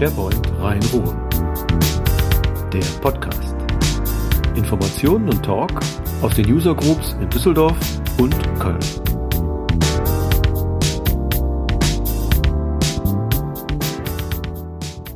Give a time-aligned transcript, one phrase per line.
[0.00, 1.28] SharePoint Rhein-Ruhr.
[2.72, 3.54] Der Podcast.
[4.56, 5.78] Informationen und Talk
[6.22, 7.76] aus den User Groups in Düsseldorf
[8.18, 8.78] und Köln.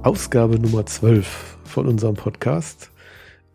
[0.02, 2.90] Ausgabe Nummer 12 von unserem Podcast.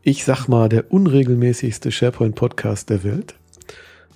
[0.02, 3.36] Ich sag mal, der unregelmäßigste SharePoint-Podcast der Welt.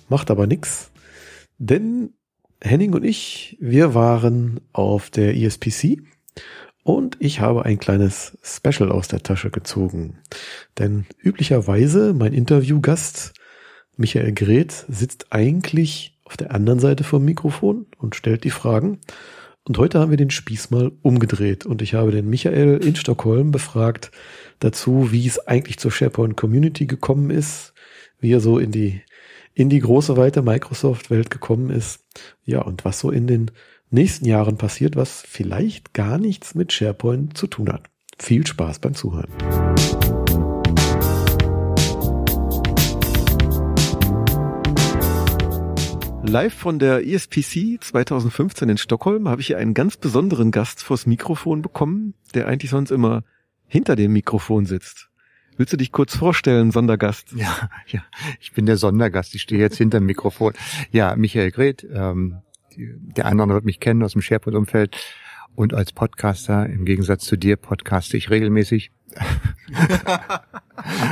[0.08, 0.90] Macht aber nichts,
[1.58, 2.14] denn
[2.60, 6.02] Henning und ich, wir waren auf der ESPC
[6.84, 10.18] und ich habe ein kleines Special aus der Tasche gezogen.
[10.78, 13.32] Denn üblicherweise mein Interviewgast
[13.96, 19.00] Michael Greth sitzt eigentlich auf der anderen Seite vom Mikrofon und stellt die Fragen.
[19.66, 23.50] Und heute haben wir den Spieß mal umgedreht und ich habe den Michael in Stockholm
[23.50, 24.10] befragt
[24.58, 27.72] dazu, wie es eigentlich zur SharePoint Community gekommen ist,
[28.20, 29.00] wie er so in die
[29.54, 32.04] in die große weite Microsoft-Welt gekommen ist.
[32.44, 33.52] Ja, und was so in den
[33.94, 37.84] nächsten Jahren passiert, was vielleicht gar nichts mit SharePoint zu tun hat.
[38.18, 39.30] Viel Spaß beim Zuhören.
[46.26, 51.06] Live von der ESPC 2015 in Stockholm habe ich hier einen ganz besonderen Gast vors
[51.06, 53.22] Mikrofon bekommen, der eigentlich sonst immer
[53.66, 55.10] hinter dem Mikrofon sitzt.
[55.56, 57.30] Willst du dich kurz vorstellen, Sondergast?
[57.36, 58.02] Ja, ja,
[58.40, 59.36] ich bin der Sondergast.
[59.36, 60.54] Ich stehe jetzt hinter dem Mikrofon.
[60.90, 61.86] Ja, Michael Greth.
[61.92, 62.38] Ähm,
[62.76, 64.96] der eine oder andere wird mich kennen aus dem SharePoint-Umfeld.
[65.56, 68.90] Und als Podcaster, im Gegensatz zu dir, podcaste ich regelmäßig.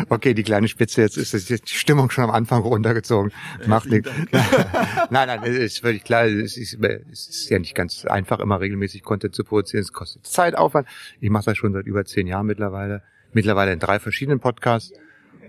[0.08, 3.30] okay, die kleine Spitze, jetzt ist die Stimmung schon am Anfang runtergezogen.
[3.66, 4.10] Macht nichts.
[5.10, 8.60] nein, nein, es ist völlig klar, es ist, es ist ja nicht ganz einfach, immer
[8.60, 9.82] regelmäßig Content zu produzieren.
[9.82, 10.88] Es kostet Zeit, Aufwand.
[11.20, 14.92] Ich mache das schon seit über zehn Jahren mittlerweile mittlerweile in drei verschiedenen Podcasts.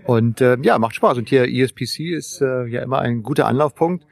[0.04, 1.18] Und äh, ja, macht Spaß.
[1.18, 4.04] Und hier ESPC ist äh, ja immer ein guter Anlaufpunkt.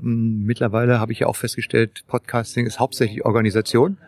[0.00, 3.98] Hm, mittlerweile habe ich ja auch festgestellt, Podcasting ist hauptsächlich Organisation.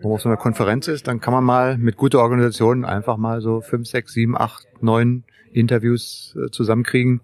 [0.00, 3.16] Wo man auf so einer Konferenz ist, dann kann man mal mit guter Organisation einfach
[3.16, 7.20] mal so fünf, sechs, sieben, acht, neun Interviews äh, zusammenkriegen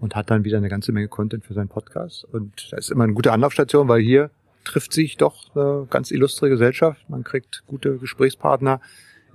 [0.00, 2.26] und hat dann wieder eine ganze Menge Content für seinen Podcast.
[2.30, 4.30] Und das ist immer eine gute Anlaufstation, weil hier
[4.64, 7.08] trifft sich doch eine ganz illustre Gesellschaft.
[7.08, 8.80] Man kriegt gute Gesprächspartner,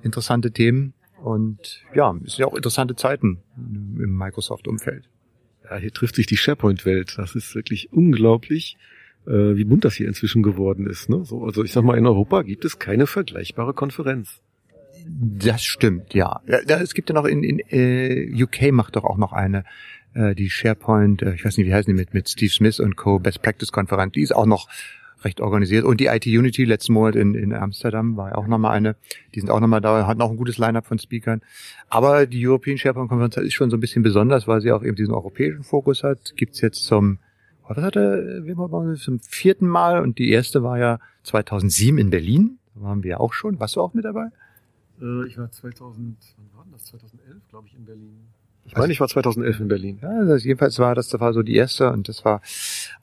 [0.03, 0.93] interessante Themen
[1.23, 5.09] und ja, es sind ja auch interessante Zeiten im Microsoft-Umfeld.
[5.69, 7.15] Ja, hier trifft sich die SharePoint-Welt.
[7.17, 8.77] Das ist wirklich unglaublich,
[9.27, 11.09] äh, wie bunt das hier inzwischen geworden ist.
[11.09, 11.23] Ne?
[11.25, 14.41] So, also ich sag mal, in Europa gibt es keine vergleichbare Konferenz.
[15.05, 16.41] Das stimmt, ja.
[16.45, 19.63] es gibt ja noch in, in äh, UK macht doch auch noch eine,
[20.13, 22.95] äh, die SharePoint, äh, ich weiß nicht, wie heißen die mit, mit Steve Smith und
[22.95, 23.19] Co.
[23.19, 24.13] Best Practice Konferenz.
[24.13, 24.67] Die ist auch noch
[25.23, 25.85] recht organisiert.
[25.85, 28.95] Und die IT Unity letzten Monat in, in Amsterdam war ja auch nochmal eine.
[29.35, 31.41] Die sind auch nochmal da, hatten auch ein gutes Line-up von Speakern.
[31.89, 34.95] Aber die European SharePoint Konferenz ist schon so ein bisschen besonders, weil sie auch eben
[34.95, 36.33] diesen europäischen Fokus hat.
[36.35, 37.19] Gibt's jetzt zum,
[37.67, 38.43] was hat er,
[38.95, 42.59] zum vierten Mal und die erste war ja 2007 in Berlin.
[42.75, 43.59] Da waren wir ja auch schon.
[43.59, 44.27] Warst du auch mit dabei?
[45.01, 46.85] Äh, ich war 2000, wann war das?
[46.85, 48.19] 2011, glaube ich, in Berlin.
[48.69, 49.99] Ich meine, ich war 2011 in Berlin.
[49.99, 52.41] Ja, das, jedenfalls war das, das war so die erste und das war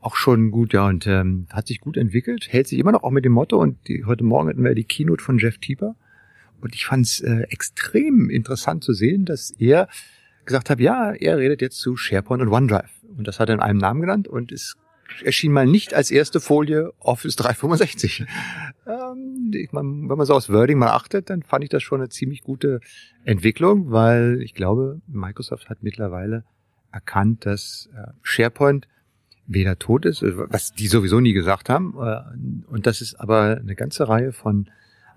[0.00, 3.10] auch schon gut, ja, und ähm, hat sich gut entwickelt, hält sich immer noch auch
[3.10, 5.96] mit dem Motto und die, heute Morgen hatten wir die Keynote von Jeff Tieper
[6.60, 9.88] und ich fand es äh, extrem interessant zu sehen, dass er
[10.44, 13.60] gesagt hat, ja, er redet jetzt zu SharePoint und OneDrive und das hat er in
[13.60, 14.76] einem Namen genannt und es
[15.24, 18.24] erschien mal nicht als erste Folie Office 365.
[19.54, 22.08] ich mein, wenn man so aus Wording mal achtet, dann fand ich das schon eine
[22.08, 22.80] ziemlich gute
[23.24, 26.44] Entwicklung, weil ich glaube, Microsoft hat mittlerweile
[26.92, 28.88] erkannt, dass äh, SharePoint
[29.46, 33.58] weder tot ist, äh, was die sowieso nie gesagt haben, äh, und dass es aber
[33.60, 34.68] eine ganze Reihe von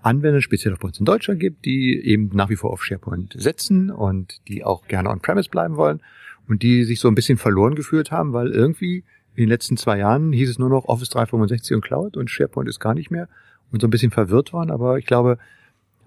[0.02, 3.34] Anwendern, speziell auch bei uns in Deutschland gibt, die eben nach wie vor auf SharePoint
[3.36, 6.00] setzen und die auch gerne on-premise bleiben wollen
[6.48, 9.04] und die sich so ein bisschen verloren geführt haben, weil irgendwie
[9.34, 12.68] in den letzten zwei Jahren hieß es nur noch Office 365 und Cloud und SharePoint
[12.68, 13.28] ist gar nicht mehr
[13.72, 15.38] und so ein bisschen verwirrt waren, aber ich glaube,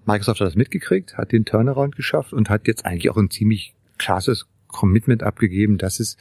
[0.06, 3.74] Microsoft hat das mitgekriegt, hat den Turnaround geschafft und hat jetzt eigentlich auch ein ziemlich
[3.98, 6.16] krasses Commitment abgegeben, dass es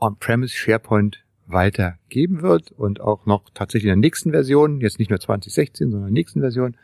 [0.00, 5.20] On-Premise SharePoint weitergeben wird und auch noch tatsächlich in der nächsten Version, jetzt nicht nur
[5.20, 6.76] 2016, sondern in der nächsten Version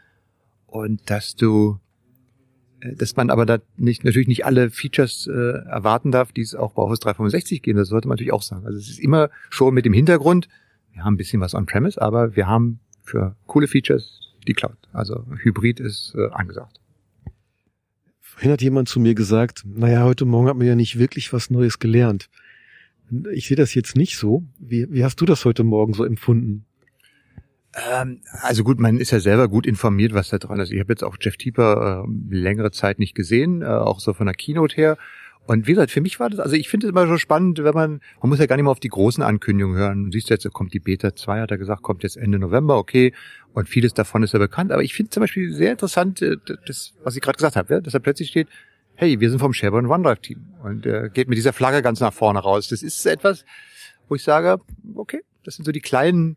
[0.67, 1.79] und dass du
[2.81, 5.33] äh, dass man aber da nicht natürlich nicht alle Features äh,
[5.69, 7.79] erwarten darf, die es auch bei Office 365 geben.
[7.79, 8.67] Das sollte man natürlich auch sagen.
[8.67, 10.49] Also es ist immer schon mit dem Hintergrund,
[10.93, 14.77] wir haben ein bisschen was on-premise, aber wir haben für coole Features die Cloud.
[14.93, 16.81] Also Hybrid ist äh, angesagt.
[18.21, 21.51] Vorhin hat jemand zu mir gesagt, naja, heute Morgen hat man ja nicht wirklich was
[21.51, 22.29] Neues gelernt.
[23.33, 24.45] Ich sehe das jetzt nicht so.
[24.59, 26.67] Wie, wie hast du das heute Morgen so empfunden?
[27.75, 30.71] Ähm, also gut, man ist ja selber gut informiert, was da dran ist.
[30.71, 34.27] Ich habe jetzt auch Jeff Tieper äh, längere Zeit nicht gesehen, äh, auch so von
[34.27, 34.99] der Keynote her.
[35.49, 37.73] Und wie gesagt, für mich war das, also ich finde es immer so spannend, wenn
[37.73, 40.05] man, man muss ja gar nicht mehr auf die großen Ankündigungen hören.
[40.05, 43.15] Du siehst jetzt, kommt die Beta 2, hat er gesagt, kommt jetzt Ende November, okay.
[43.55, 44.73] Und vieles davon ist ja bekannt.
[44.73, 46.37] Aber ich finde zum Beispiel sehr interessant, äh,
[46.67, 48.49] das, was ich gerade gesagt habe, ja, dass da plötzlich steht,
[48.95, 50.45] hey, wir sind vom SharePoint OneDrive Team.
[50.63, 52.69] Und äh, geht mit dieser Flagge ganz nach vorne raus.
[52.69, 53.47] Das ist etwas,
[54.07, 54.61] wo ich sage,
[54.97, 56.37] okay, das sind so die kleinen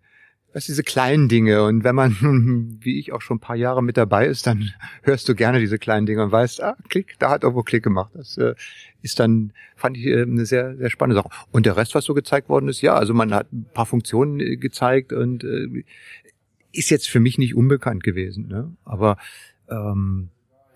[0.54, 1.64] was diese kleinen Dinge.
[1.64, 4.72] Und wenn man, wie ich auch schon ein paar Jahre mit dabei ist, dann
[5.04, 8.12] hörst du gerne diese kleinen Dinge und weißt, ah, Klick, da hat irgendwo Klick gemacht.
[8.14, 8.56] Das äh,
[9.02, 11.30] ist dann, fand ich äh, eine sehr, sehr spannende Sache.
[11.52, 14.40] Und der Rest, was so gezeigt worden ist, ja, also man hat ein paar Funktionen
[14.40, 15.84] äh, gezeigt und äh,
[16.74, 18.48] ist jetzt für mich nicht unbekannt gewesen.
[18.48, 18.72] Ne?
[18.86, 19.18] Aber
[19.70, 20.30] ähm,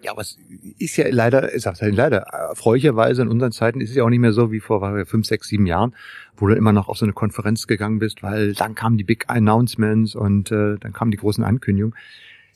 [0.05, 0.37] ja, aber es
[0.77, 4.09] ist ja leider, ich sag's halt leider, erfreulicherweise in unseren Zeiten ist es ja auch
[4.09, 5.95] nicht mehr so wie vor fünf, sechs, sieben Jahren,
[6.37, 9.25] wo du immer noch auf so eine Konferenz gegangen bist, weil dann kamen die Big
[9.27, 11.97] Announcements und äh, dann kamen die großen Ankündigungen.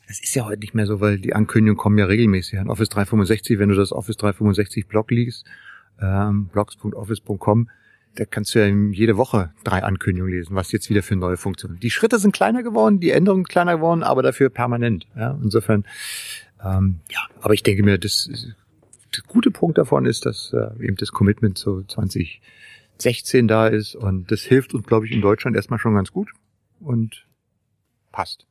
[0.06, 2.88] Das ist ja heute nicht mehr so, weil die Ankündigungen kommen ja regelmäßig an Office
[2.88, 5.44] 365, wenn du das Office 365 Blog liest,
[6.00, 7.68] ähm, blogs.office.com,
[8.14, 11.80] da kannst du ja jede Woche drei Ankündigungen lesen, was jetzt wieder für neue Funktionen.
[11.80, 15.06] Die Schritte sind kleiner geworden, die Änderungen kleiner geworden, aber dafür permanent.
[15.16, 15.38] Ja?
[15.42, 15.84] Insofern
[16.64, 18.28] ähm, ja, aber ich denke mir, das,
[19.16, 24.30] der gute Punkt davon ist, dass äh, eben das Commitment zu 2016 da ist und
[24.30, 26.30] das hilft uns, glaube ich, in Deutschland erstmal schon ganz gut
[26.80, 27.26] und
[28.12, 28.46] passt.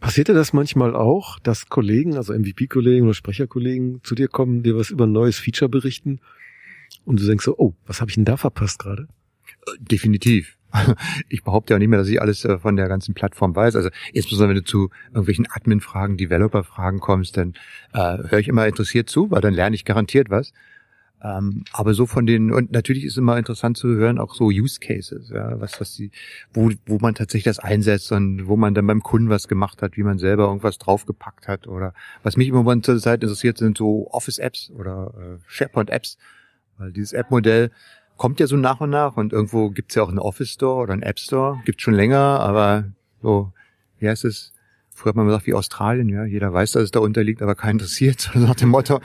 [0.00, 4.90] Passierte das manchmal auch, dass Kollegen, also MVP-Kollegen oder Sprecherkollegen zu dir kommen, dir was
[4.90, 6.20] über ein neues Feature berichten
[7.04, 9.08] und du denkst so, oh, was habe ich denn da verpasst gerade?
[9.78, 10.58] Definitiv.
[11.28, 13.76] ich behaupte ja nicht mehr, dass ich alles äh, von der ganzen Plattform weiß.
[13.76, 17.54] Also insbesondere wenn du zu irgendwelchen Admin-Fragen, Developer-Fragen kommst, dann
[17.92, 20.52] äh, höre ich immer interessiert zu, weil dann lerne ich garantiert was.
[21.22, 24.78] Ähm, aber so von den, und natürlich ist immer interessant zu hören, auch so Use
[24.78, 26.10] Cases, ja, was, was die,
[26.52, 29.96] wo, wo man tatsächlich das einsetzt und wo man dann beim Kunden was gemacht hat,
[29.96, 33.78] wie man selber irgendwas draufgepackt hat oder was mich im Moment zur Zeit interessiert, sind
[33.78, 36.18] so Office-Apps oder äh, SharePoint-Apps,
[36.76, 37.70] weil dieses App-Modell
[38.16, 40.92] kommt ja so nach und nach und irgendwo gibt's ja auch einen Office Store oder
[40.92, 41.60] einen App Store.
[41.64, 42.84] Gibt schon länger, aber
[43.22, 43.52] so,
[43.98, 44.52] wie heißt es?
[44.90, 47.72] Früher hat man gesagt, wie Australien, ja, jeder weiß, dass es da unterliegt, aber keinen
[47.72, 49.00] interessiert, so nach dem Motto.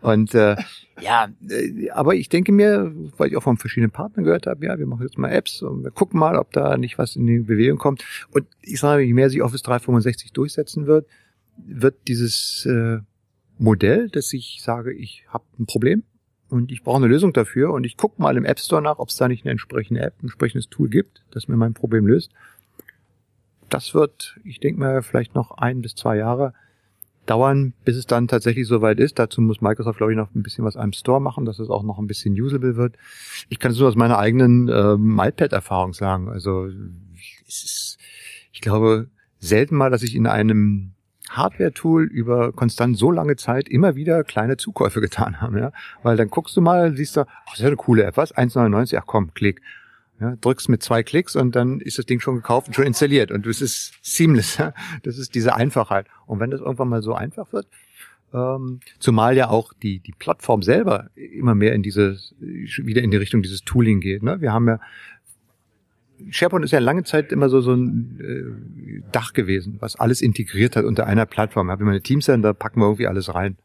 [0.00, 0.56] Und äh,
[1.00, 4.78] ja, äh, aber ich denke mir, weil ich auch von verschiedenen Partnern gehört habe, ja,
[4.78, 7.38] wir machen jetzt mal Apps und wir gucken mal, ob da nicht was in die
[7.38, 8.04] Bewegung kommt.
[8.32, 11.06] Und ich sage, je mehr sich Office 365 durchsetzen wird,
[11.56, 12.98] wird dieses äh,
[13.58, 16.02] Modell, dass ich sage, ich habe ein Problem,
[16.52, 19.08] und ich brauche eine Lösung dafür und ich gucke mal im App Store nach, ob
[19.08, 22.30] es da nicht eine entsprechende App, ein entsprechendes Tool gibt, das mir mein Problem löst.
[23.70, 26.52] Das wird, ich denke mal, vielleicht noch ein bis zwei Jahre
[27.24, 29.18] dauern, bis es dann tatsächlich soweit ist.
[29.18, 31.84] Dazu muss Microsoft, glaube ich, noch ein bisschen was am Store machen, dass es auch
[31.84, 32.96] noch ein bisschen usable wird.
[33.48, 36.28] Ich kann es nur aus meiner eigenen ähm, iPad-Erfahrung sagen.
[36.28, 36.66] Also
[37.48, 37.98] es ist,
[38.52, 39.08] ich glaube,
[39.38, 40.92] selten mal, dass ich in einem
[41.36, 45.72] Hardware-Tool über konstant so lange Zeit immer wieder kleine Zukäufe getan haben, ja.
[46.02, 48.34] Weil dann guckst du mal, siehst du, ach, das ist ja eine coole App, was?
[48.34, 49.60] 1,99, ach komm, klick.
[50.20, 53.32] Ja, drückst mit zwei Klicks und dann ist das Ding schon gekauft und schon installiert.
[53.32, 54.56] Und das ist seamless.
[54.58, 54.72] Ja?
[55.02, 56.06] Das ist diese Einfachheit.
[56.26, 57.66] Und wenn das irgendwann mal so einfach wird,
[58.32, 63.16] ähm, zumal ja auch die, die Plattform selber immer mehr in dieses, wieder in die
[63.16, 64.22] Richtung dieses Tooling geht.
[64.22, 64.40] Ne?
[64.40, 64.78] Wir haben ja
[66.30, 70.76] SharePoint ist ja lange Zeit immer so, so ein äh, Dach gewesen, was alles integriert
[70.76, 71.66] hat unter einer Plattform.
[71.66, 73.56] Wir haben immer eine Teamcenter, da packen wir irgendwie alles rein.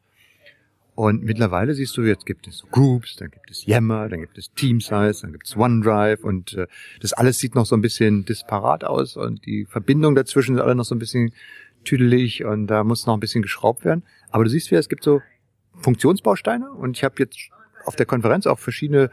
[0.96, 4.52] Und mittlerweile siehst du, jetzt gibt es Groups, dann gibt es Yammer, dann gibt es
[4.54, 6.66] Teamsize, dann gibt es OneDrive und äh,
[7.02, 10.74] das alles sieht noch so ein bisschen disparat aus und die Verbindungen dazwischen sind alle
[10.74, 11.34] noch so ein bisschen
[11.84, 14.02] tüdelig und da muss noch ein bisschen geschraubt werden.
[14.32, 15.22] Aber du siehst wieder, es gibt so
[15.76, 17.38] Funktionsbausteine und ich habe jetzt
[17.86, 19.12] auf der Konferenz auch verschiedene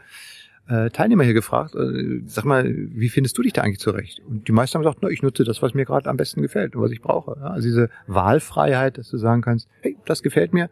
[0.67, 4.21] äh, Teilnehmer hier gefragt, äh, sag mal, wie findest du dich da eigentlich zurecht?
[4.27, 6.75] Und die meisten haben gesagt, na, ich nutze das, was mir gerade am besten gefällt
[6.75, 7.37] und was ich brauche.
[7.41, 10.69] Also diese Wahlfreiheit, dass du sagen kannst, hey, das gefällt mir,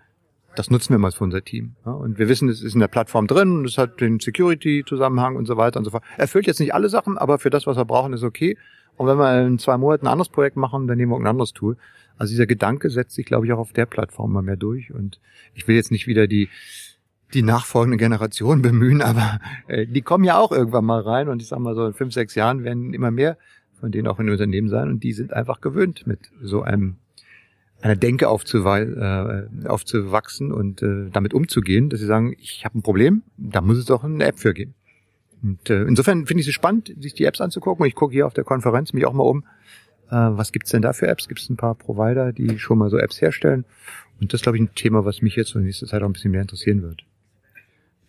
[0.55, 1.75] das nutzen wir mal für unser Team.
[1.83, 5.45] Und wir wissen, es ist in der Plattform drin und es hat den Security-Zusammenhang und
[5.45, 6.03] so weiter und so fort.
[6.17, 8.57] Erfüllt jetzt nicht alle Sachen, aber für das, was wir brauchen, ist okay.
[8.95, 11.53] Und wenn wir in zwei Monaten ein anderes Projekt machen, dann nehmen wir ein anderes
[11.53, 11.77] Tool.
[12.17, 14.93] Also dieser Gedanke setzt sich, glaube ich, auch auf der Plattform mal mehr durch.
[14.93, 15.19] Und
[15.55, 16.49] ich will jetzt nicht wieder die
[17.33, 21.47] die nachfolgende Generation bemühen, aber äh, die kommen ja auch irgendwann mal rein und ich
[21.47, 23.37] sag mal so in fünf, sechs Jahren werden immer mehr
[23.83, 26.95] von denen auch in Unternehmen sein und die sind einfach gewöhnt mit so einem
[27.81, 32.81] einer Denke aufzuwe äh, aufzuwachsen und äh, damit umzugehen, dass sie sagen, ich habe ein
[32.81, 34.73] Problem, da muss es doch eine App für geben.
[35.41, 37.85] Und äh, insofern finde ich es spannend, sich die Apps anzugucken.
[37.85, 39.43] Ich gucke hier auf der Konferenz mich auch mal um,
[40.09, 41.27] äh, was gibt's denn da für Apps?
[41.27, 43.65] Gibt es ein paar Provider, die schon mal so Apps herstellen?
[44.21, 46.31] Und das glaube ich ein Thema, was mich jetzt in nächster Zeit auch ein bisschen
[46.31, 47.03] mehr interessieren wird.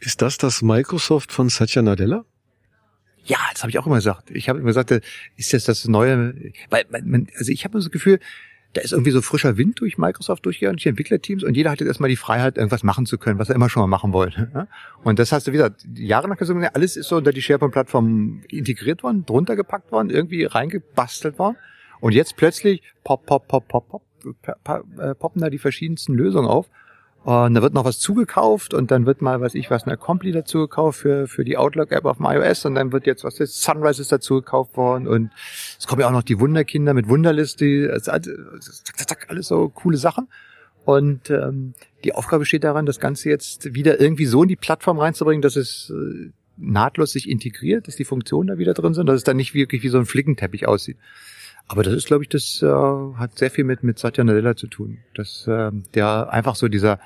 [0.05, 2.25] Ist das das Microsoft von Satya Nadella?
[3.25, 4.31] Ja, das habe ich auch immer gesagt.
[4.31, 6.35] Ich habe immer gesagt, ist jetzt das neue,
[6.69, 8.21] weil man, also ich habe das Gefühl,
[8.75, 12.11] da ist irgendwie so frischer Wind durch Microsoft durchgegangen, die Entwicklerteams und jeder hatte erstmal
[12.11, 14.69] die Freiheit, irgendwas machen zu können, was er immer schon mal machen wollte.
[15.05, 19.25] Und das hast du wieder jahrelang gesagt, alles ist so unter die SharePoint-Plattform integriert worden,
[19.25, 21.57] drunter gepackt worden, irgendwie reingebastelt worden.
[22.01, 24.03] Und jetzt plötzlich pop, pop, pop, pop, pop,
[24.99, 26.69] äh, poppen da die verschiedensten Lösungen auf.
[27.25, 30.31] Und da wird noch was zugekauft und dann wird mal, was ich was, eine Compli
[30.31, 33.63] dazu gekauft für, für die Outlook-App auf dem iOS und dann wird jetzt, was ist,
[33.63, 35.31] Sunrise ist dazu gekauft worden und
[35.79, 39.97] es kommen ja auch noch die Wunderkinder mit Wunderliste, zack, zack, zack, alles so coole
[39.97, 40.29] Sachen.
[40.85, 41.73] Und ähm,
[42.05, 45.57] die Aufgabe besteht daran, das Ganze jetzt wieder irgendwie so in die Plattform reinzubringen, dass
[45.57, 49.39] es äh, nahtlos sich integriert, dass die Funktionen da wieder drin sind, dass es dann
[49.39, 50.99] nicht wirklich wie so ein Flickenteppich aussieht.
[51.67, 54.67] Aber das ist, glaube ich, das äh, hat sehr viel mit, mit Satya Nadella zu
[54.67, 54.99] tun.
[55.15, 57.01] Dass äh, der einfach so dieser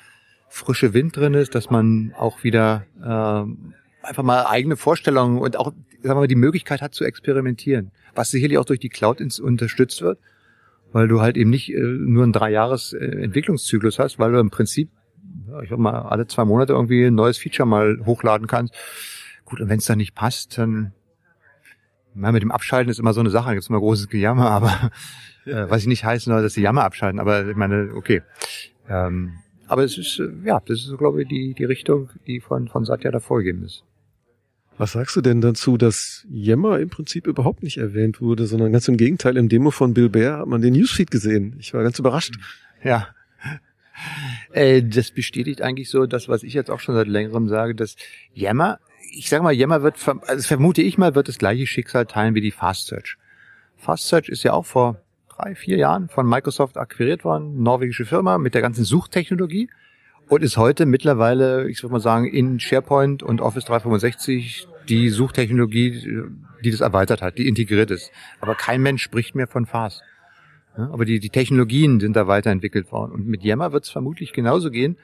[0.48, 5.72] frische Wind drin ist, dass man auch wieder äh, einfach mal eigene Vorstellungen und auch
[6.02, 7.90] sagen wir mal, die Möglichkeit hat zu experimentieren.
[8.14, 10.18] Was sicherlich auch durch die Cloud ins, unterstützt wird,
[10.92, 14.50] weil du halt eben nicht äh, nur einen Dreijahres äh, Entwicklungszyklus hast, weil du im
[14.50, 14.90] Prinzip,
[15.62, 18.74] ich sag mal, alle zwei Monate irgendwie ein neues Feature mal hochladen kannst.
[19.44, 20.92] Gut, und wenn es dann nicht passt, dann
[22.20, 24.90] ja, mit dem Abschalten ist immer so eine Sache, da gibt immer großes Gejammer, aber
[25.44, 28.22] äh, was ich nicht heißen soll, dass die Jammer abschalten, aber ich meine, okay.
[28.88, 29.34] Ähm,
[29.66, 32.84] aber es ist, äh, ja, das ist, glaube ich, die, die Richtung, die von, von
[32.84, 33.84] Satya da vorgegeben ist.
[34.78, 38.86] Was sagst du denn dazu, dass Yammer im Prinzip überhaupt nicht erwähnt wurde, sondern ganz
[38.86, 41.56] im Gegenteil, im Demo von Bill Bear hat man den Newsfeed gesehen.
[41.58, 42.36] Ich war ganz überrascht.
[42.84, 43.08] Ja.
[44.52, 47.96] Äh, das bestätigt eigentlich so das, was ich jetzt auch schon seit längerem sage, dass
[48.32, 48.78] Yammer
[49.10, 49.96] ich sage mal, Yammer wird,
[50.26, 53.16] also vermute ich mal, wird das gleiche Schicksal teilen wie die Fast Search.
[53.76, 58.38] Fast Search ist ja auch vor drei, vier Jahren von Microsoft akquiriert worden, norwegische Firma
[58.38, 59.70] mit der ganzen Suchtechnologie
[60.28, 66.24] und ist heute mittlerweile, ich würde mal sagen, in SharePoint und Office 365 die Suchtechnologie,
[66.64, 68.10] die das erweitert hat, die integriert ist.
[68.40, 70.02] Aber kein Mensch spricht mehr von Fast.
[70.74, 73.12] Aber die, die Technologien sind da weiterentwickelt worden.
[73.12, 74.96] Und mit Yammer wird es vermutlich genauso gehen,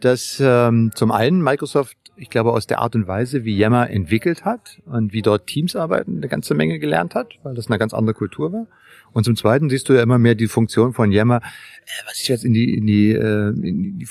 [0.00, 4.44] dass ähm, zum einen Microsoft, ich glaube, aus der Art und Weise, wie Yammer entwickelt
[4.44, 7.94] hat und wie dort Teams arbeiten, eine ganze Menge gelernt hat, weil das eine ganz
[7.94, 8.66] andere Kultur war.
[9.12, 12.28] Und zum Zweiten siehst du ja immer mehr die Funktion von Yammer, äh, was ich
[12.28, 14.06] jetzt in die, in die, äh, in die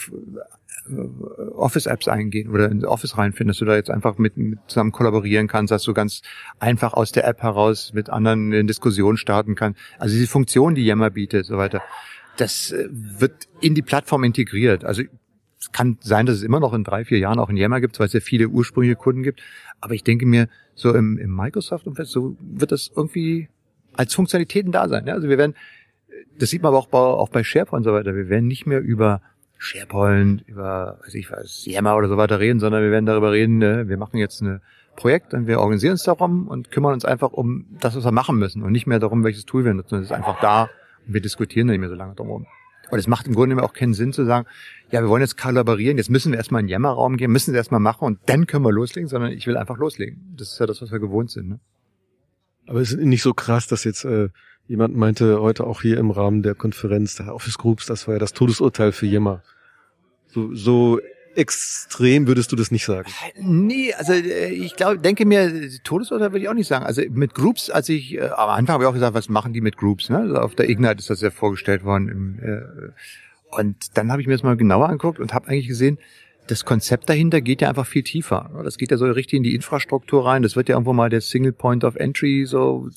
[0.89, 4.91] äh, Office-Apps eingehen oder in Office reinfinden, dass du da jetzt einfach mit, mit zusammen
[4.91, 6.21] kollaborieren kannst, dass du ganz
[6.59, 9.79] einfach aus der App heraus mit anderen in Diskussion starten kannst.
[9.97, 11.81] Also diese Funktion, die Yammer bietet, so weiter,
[12.37, 14.83] das äh, wird in die Plattform integriert.
[14.85, 15.03] Also
[15.59, 17.99] es kann sein, dass es immer noch in drei, vier Jahren auch in Yammer gibt,
[17.99, 19.41] weil es ja viele ursprüngliche Kunden gibt.
[19.81, 23.49] Aber ich denke mir, so im, im Microsoft-Umfeld, so wird das irgendwie
[23.93, 25.05] als Funktionalitäten da sein.
[25.05, 25.13] Ja?
[25.15, 25.55] Also wir werden,
[26.37, 28.65] das sieht man aber auch bei, auch bei SharePoint und so weiter, wir werden nicht
[28.65, 29.21] mehr über
[29.57, 33.57] SharePoint, über, weiß ich was, Yammer oder so weiter reden, sondern wir werden darüber reden,
[33.57, 33.89] ne?
[33.89, 34.61] wir machen jetzt ein
[34.95, 38.37] Projekt und wir organisieren uns darum und kümmern uns einfach um das, was wir machen
[38.37, 39.95] müssen und nicht mehr darum, welches Tool wir nutzen.
[39.95, 40.69] Das ist einfach da
[41.05, 42.47] und wir diskutieren nicht mehr so lange drum.
[42.91, 44.47] Und es macht im Grunde auch keinen Sinn zu sagen,
[44.91, 47.57] ja, wir wollen jetzt kollaborieren, jetzt müssen wir erstmal in den Jammerraum gehen, müssen es
[47.57, 50.33] erstmal machen und dann können wir loslegen, sondern ich will einfach loslegen.
[50.37, 51.49] Das ist ja das, was wir gewohnt sind.
[51.49, 51.59] Ne?
[52.67, 54.29] Aber es ist nicht so krass, dass jetzt äh,
[54.67, 58.19] jemand meinte heute auch hier im Rahmen der Konferenz, der Office Groups, das war ja
[58.19, 59.43] das Todesurteil für Yammer.
[60.27, 60.99] So, so
[61.39, 63.09] extrem würdest du das nicht sagen.
[63.39, 66.85] Nee, also äh, ich glaube, denke mir, Todesurteil würde ich auch nicht sagen.
[66.85, 69.61] Also mit Groups, als ich äh, am Anfang habe ich auch gesagt, was machen die
[69.61, 70.09] mit Groups?
[70.09, 70.17] Ne?
[70.19, 72.09] Also auf der Ignite ist das ja vorgestellt worden.
[72.09, 75.97] Im, äh, und dann habe ich mir das mal genauer angeguckt und habe eigentlich gesehen,
[76.49, 78.49] das Konzept dahinter geht ja einfach viel tiefer.
[78.63, 80.41] Das geht ja so richtig in die Infrastruktur rein.
[80.41, 82.89] Das wird ja irgendwo mal der Single Point of Entry, so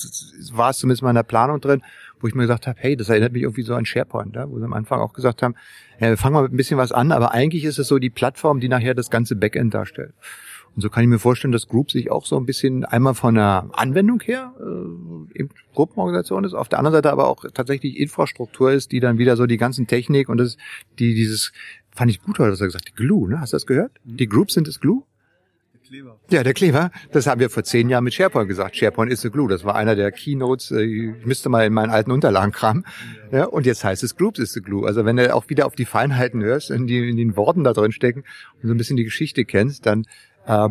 [0.52, 1.82] war es zumindest mal in der Planung drin,
[2.22, 4.48] wo ich mir gesagt habe, hey, das erinnert mich irgendwie so an SharePoint, ja?
[4.48, 5.54] wo sie am Anfang auch gesagt haben,
[6.00, 8.10] ja, wir fangen mal mit ein bisschen was an, aber eigentlich ist es so die
[8.10, 10.14] Plattform, die nachher das ganze Backend darstellt.
[10.74, 13.34] Und so kann ich mir vorstellen, dass Group sich auch so ein bisschen einmal von
[13.34, 18.72] der Anwendung her äh, eben Gruppenorganisation ist, auf der anderen Seite aber auch tatsächlich Infrastruktur
[18.72, 20.56] ist, die dann wieder so die ganzen Technik und das,
[20.98, 21.52] die dieses
[21.94, 23.40] Fand ich gut, dass er gesagt hat, Glue, ne?
[23.40, 23.92] Hast du das gehört?
[24.04, 24.16] Mhm.
[24.16, 25.02] Die Groups sind das Glue?
[25.92, 26.18] Kleber.
[26.30, 26.90] Ja, der Kleber.
[27.10, 28.76] Das haben wir vor zehn Jahren mit SharePoint gesagt.
[28.76, 29.50] SharePoint ist the Glue.
[29.50, 30.70] Das war einer der Keynotes.
[30.70, 32.86] Äh, ich müsste mal in meinen alten Unterlagen kramen.
[33.30, 33.44] Ja.
[33.44, 34.86] und jetzt heißt es Groups is the Glue.
[34.86, 37.74] Also wenn du auch wieder auf die Feinheiten hörst, in, die, in den Worten da
[37.74, 40.06] drin stecken und so ein bisschen die Geschichte kennst, dann
[40.46, 40.70] äh,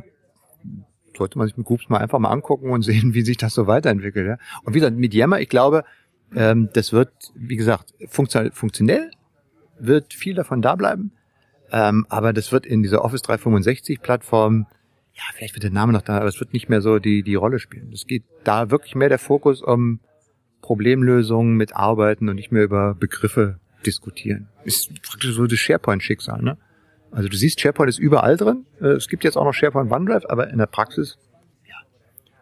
[1.15, 3.67] sollte man sich mit Groups mal einfach mal angucken und sehen, wie sich das so
[3.67, 4.25] weiterentwickelt.
[4.25, 4.37] Ja?
[4.63, 5.83] Und wieder mit Yammer, ich glaube,
[6.35, 9.11] ähm, das wird, wie gesagt, funktionell
[9.77, 11.11] wird viel davon da bleiben.
[11.71, 14.65] Ähm, aber das wird in dieser Office 365 Plattform,
[15.13, 17.35] ja, vielleicht wird der Name noch da, aber es wird nicht mehr so die, die
[17.35, 17.91] Rolle spielen.
[17.91, 19.99] Es geht da wirklich mehr der Fokus um
[20.61, 24.47] Problemlösungen mit Arbeiten und nicht mehr über Begriffe diskutieren.
[24.63, 26.57] Ist praktisch so das SharePoint-Schicksal, ne?
[27.11, 28.65] Also du siehst, SharePoint ist überall drin.
[28.79, 31.17] Äh, es gibt jetzt auch noch SharePoint OneDrive, aber in der Praxis,
[31.67, 31.75] ja,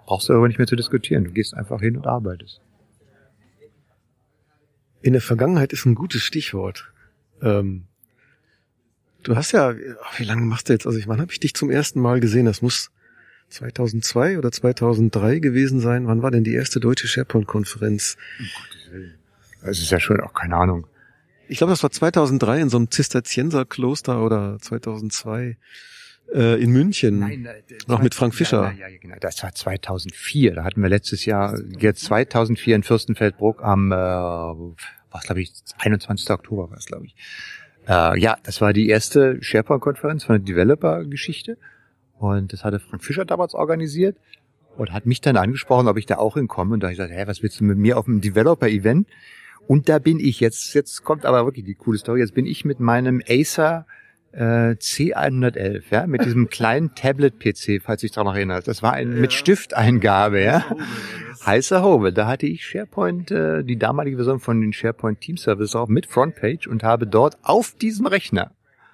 [0.05, 1.23] brauchst du darüber nicht mehr zu diskutieren.
[1.23, 2.61] Du gehst einfach hin und arbeitest.
[5.01, 6.91] In der Vergangenheit ist ein gutes Stichwort.
[7.41, 7.85] Ähm,
[9.23, 9.75] du hast ja,
[10.17, 10.85] wie lange machst du jetzt?
[10.85, 12.45] Also ich wann habe ich dich zum ersten Mal gesehen?
[12.45, 12.91] Das muss
[13.49, 16.07] 2002 oder 2003 gewesen sein.
[16.07, 18.17] Wann war denn die erste deutsche SharePoint-Konferenz?
[18.91, 19.15] Willen.
[19.61, 20.87] Das ist ja schon auch keine Ahnung.
[21.47, 25.57] Ich glaube, das war 2003 in so einem Zisterzienserkloster oder 2002
[26.33, 27.19] äh, in München.
[27.19, 28.73] Nein, äh, noch mit Frank Fischer.
[28.77, 29.15] Ja, ja, genau.
[29.19, 30.55] Das war 2004.
[30.55, 36.29] Da hatten wir letztes Jahr, jetzt 2004 in Fürstenfeldbruck am, äh, was glaube ich, 21.
[36.29, 37.15] Oktober war es, glaube ich.
[37.89, 41.57] Äh, ja, das war die erste SharePoint-Konferenz von der Developer-Geschichte.
[42.19, 44.15] Und das hatte Frank Fischer damals organisiert
[44.77, 46.75] und hat mich dann angesprochen, ob ich da auch hinkomme.
[46.75, 49.07] Und da habe ich gesagt, hä, was willst du mit mir auf dem Developer-Event?
[49.67, 52.63] Und da bin ich jetzt, jetzt kommt aber wirklich die coole Story, jetzt bin ich
[52.63, 53.85] mit meinem Acer
[54.31, 58.67] äh, C111, ja, mit diesem kleinen Tablet-PC, falls ich daran noch erinnert.
[58.67, 59.19] Das war ein ja.
[59.19, 60.65] mit Stifteingabe, ja.
[61.45, 62.11] Heißer Hobel.
[62.11, 66.05] Da hatte ich SharePoint, äh, die damalige Version von den SharePoint Team Service auch mit
[66.05, 68.51] Frontpage und habe dort auf diesem Rechner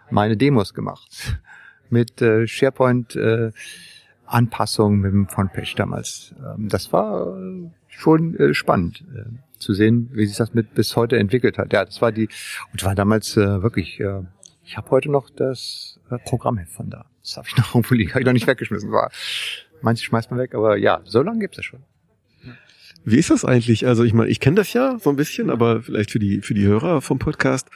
[0.09, 1.39] meine Demos gemacht.
[1.89, 3.51] mit äh, SharePoint äh,
[4.25, 6.33] Anpassungen mit dem Frontpage damals.
[6.39, 10.95] Ähm, das war äh, schon äh, spannend äh, zu sehen, wie sich das mit bis
[10.95, 11.73] heute entwickelt hat.
[11.73, 12.27] Ja, das war die
[12.71, 13.99] und war damals äh, wirklich.
[13.99, 14.23] Äh,
[14.65, 17.05] ich habe heute noch das äh, Programmheft von da.
[17.21, 18.91] Das habe ich noch irgendwo liegen, habe ich noch nicht weggeschmissen.
[18.91, 19.11] War
[19.81, 21.83] manche schmeißt man weg, aber ja, so lange gibt's das schon.
[23.03, 23.85] Wie ist das eigentlich?
[23.85, 26.55] Also ich meine, ich kenne das ja so ein bisschen, aber vielleicht für die für
[26.55, 27.69] die Hörer vom Podcast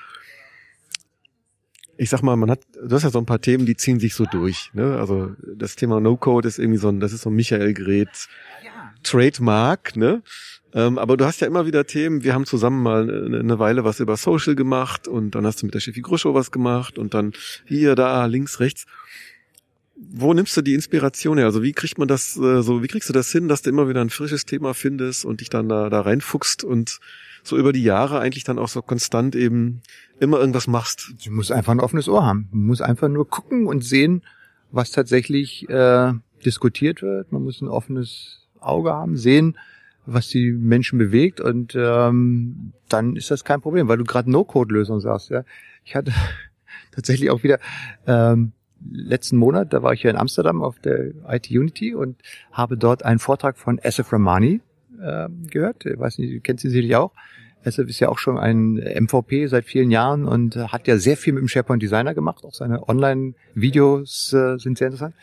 [2.02, 4.16] ich sag mal, man hat, du hast ja so ein paar Themen, die ziehen sich
[4.16, 4.72] so durch.
[4.74, 4.98] Ne?
[4.98, 8.30] Also das Thema No-Code ist irgendwie so ein, das ist so ein Michael-Gerät
[9.04, 10.22] Trademark, ne?
[10.74, 13.84] Ähm, aber du hast ja immer wieder Themen, wir haben zusammen mal eine, eine Weile
[13.84, 17.14] was über Social gemacht und dann hast du mit der Steffi Gruschow was gemacht und
[17.14, 17.34] dann
[17.66, 18.86] hier, da, links, rechts.
[19.96, 21.48] Wo nimmst du die Inspiration her?
[21.48, 23.90] Also wie kriegt man das äh, so, wie kriegst du das hin, dass du immer
[23.90, 27.00] wieder ein frisches Thema findest und dich dann da, da reinfuchst und
[27.44, 29.82] so über die Jahre eigentlich dann auch so konstant eben
[30.20, 31.14] immer irgendwas machst.
[31.26, 32.48] Du musst einfach ein offenes Ohr haben.
[32.52, 34.22] Man muss einfach nur gucken und sehen,
[34.72, 36.14] was tatsächlich äh,
[36.46, 37.32] diskutiert wird.
[37.32, 39.58] Man muss ein offenes Auge haben, sehen,
[40.06, 45.00] was die Menschen bewegt und ähm, dann ist das kein Problem, weil du gerade No-Code-Lösung
[45.00, 45.30] sagst.
[45.30, 45.44] Ja,
[45.84, 46.12] ich hatte
[46.92, 47.60] tatsächlich auch wieder
[48.08, 48.54] ähm,
[48.92, 52.18] letzten Monat, da war ich ja in Amsterdam auf der IT Unity und
[52.52, 54.62] habe dort einen Vortrag von Asif Ramani
[55.02, 55.86] äh, gehört.
[55.86, 57.12] Ich weiß nicht, du kennst ihn sicherlich auch.
[57.64, 61.34] SF ist ja auch schon ein MVP seit vielen Jahren und hat ja sehr viel
[61.34, 62.46] mit dem SharePoint Designer gemacht.
[62.46, 65.14] Auch seine Online-Videos äh, sind sehr interessant.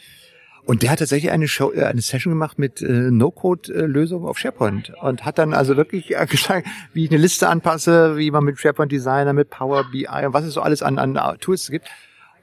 [0.66, 4.92] Und der hat tatsächlich eine, Show, äh, eine Session gemacht mit äh, No-Code-Lösungen auf SharePoint
[5.00, 8.58] und hat dann also wirklich äh, gesagt, wie ich eine Liste anpasse, wie man mit
[8.58, 11.86] SharePoint Designer, mit Power BI und was es so alles an, an Tools gibt.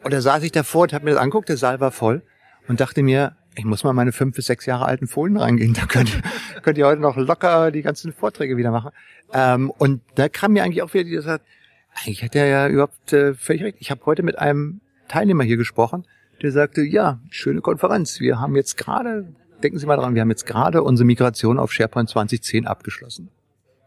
[0.04, 2.22] Und da saß ich davor und habe mir das anguckt, der Saal war voll
[2.70, 5.74] und dachte mir, ich muss mal meine fünf bis sechs Jahre alten Folien reingehen.
[5.80, 6.22] Da könnt,
[6.62, 8.92] könnt ihr heute noch locker die ganzen Vorträge wieder machen.
[9.34, 11.46] Ähm, und da kam mir eigentlich auch wieder die gesagt,
[11.94, 13.78] eigentlich hat er ja überhaupt äh, völlig recht.
[13.82, 16.06] Ich habe heute mit einem Teilnehmer hier gesprochen,
[16.44, 18.20] der sagte, ja, schöne Konferenz.
[18.20, 21.72] Wir haben jetzt gerade, denken Sie mal dran, wir haben jetzt gerade unsere Migration auf
[21.72, 23.30] SharePoint 2010 abgeschlossen.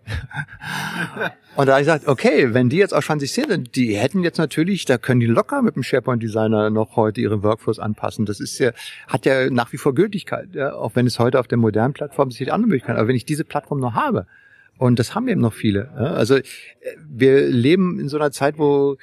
[1.56, 4.38] und da habe ich gesagt, okay, wenn die jetzt auf 2010 sind, die hätten jetzt
[4.38, 8.24] natürlich, da können die locker mit dem SharePoint Designer noch heute ihre Workflows anpassen.
[8.24, 8.70] Das ist ja,
[9.06, 12.30] hat ja nach wie vor Gültigkeit, ja, auch wenn es heute auf der modernen Plattform
[12.30, 12.98] sich andere Möglichkeiten.
[12.98, 14.26] Aber wenn ich diese Plattform noch habe,
[14.78, 15.90] und das haben eben noch viele.
[15.96, 16.44] Ja, also äh,
[17.06, 18.96] wir leben in so einer Zeit, wo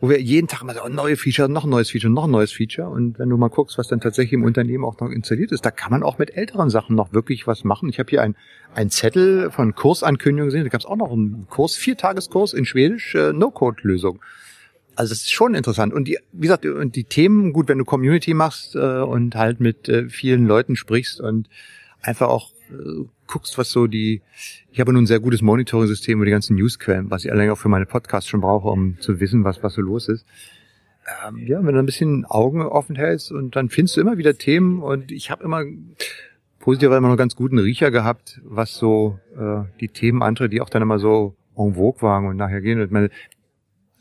[0.00, 2.30] wo wir jeden Tag mal so ein neues Feature, noch ein neues Feature, noch ein
[2.30, 2.88] neues Feature.
[2.88, 5.70] Und wenn du mal guckst, was dann tatsächlich im Unternehmen auch noch installiert ist, da
[5.70, 7.90] kann man auch mit älteren Sachen noch wirklich was machen.
[7.90, 8.34] Ich habe hier ein,
[8.74, 13.14] ein Zettel von Kursankündigungen gesehen, da gab es auch noch einen Kurs, Viertageskurs in Schwedisch,
[13.14, 14.20] äh, No-Code-Lösung.
[14.96, 15.92] Also das ist schon interessant.
[15.92, 19.60] Und die, wie gesagt, und die Themen, gut, wenn du Community machst äh, und halt
[19.60, 21.48] mit äh, vielen Leuten sprichst und
[22.00, 24.22] einfach auch äh, guckst, was so die,
[24.72, 27.58] ich habe nun ein sehr gutes Monitoring-System über die ganzen Newsquellen, was ich allein auch
[27.58, 30.26] für meine Podcasts schon brauche, um zu wissen, was, was so los ist.
[31.26, 34.36] Ähm, ja, wenn du ein bisschen Augen offen hältst und dann findest du immer wieder
[34.36, 35.64] Themen und ich habe immer
[36.58, 40.68] positiverweise immer noch ganz guten Riecher gehabt, was so äh, die Themen andere, die auch
[40.68, 42.80] dann immer so en vogue waren und nachher gehen.
[42.80, 43.10] Und meine,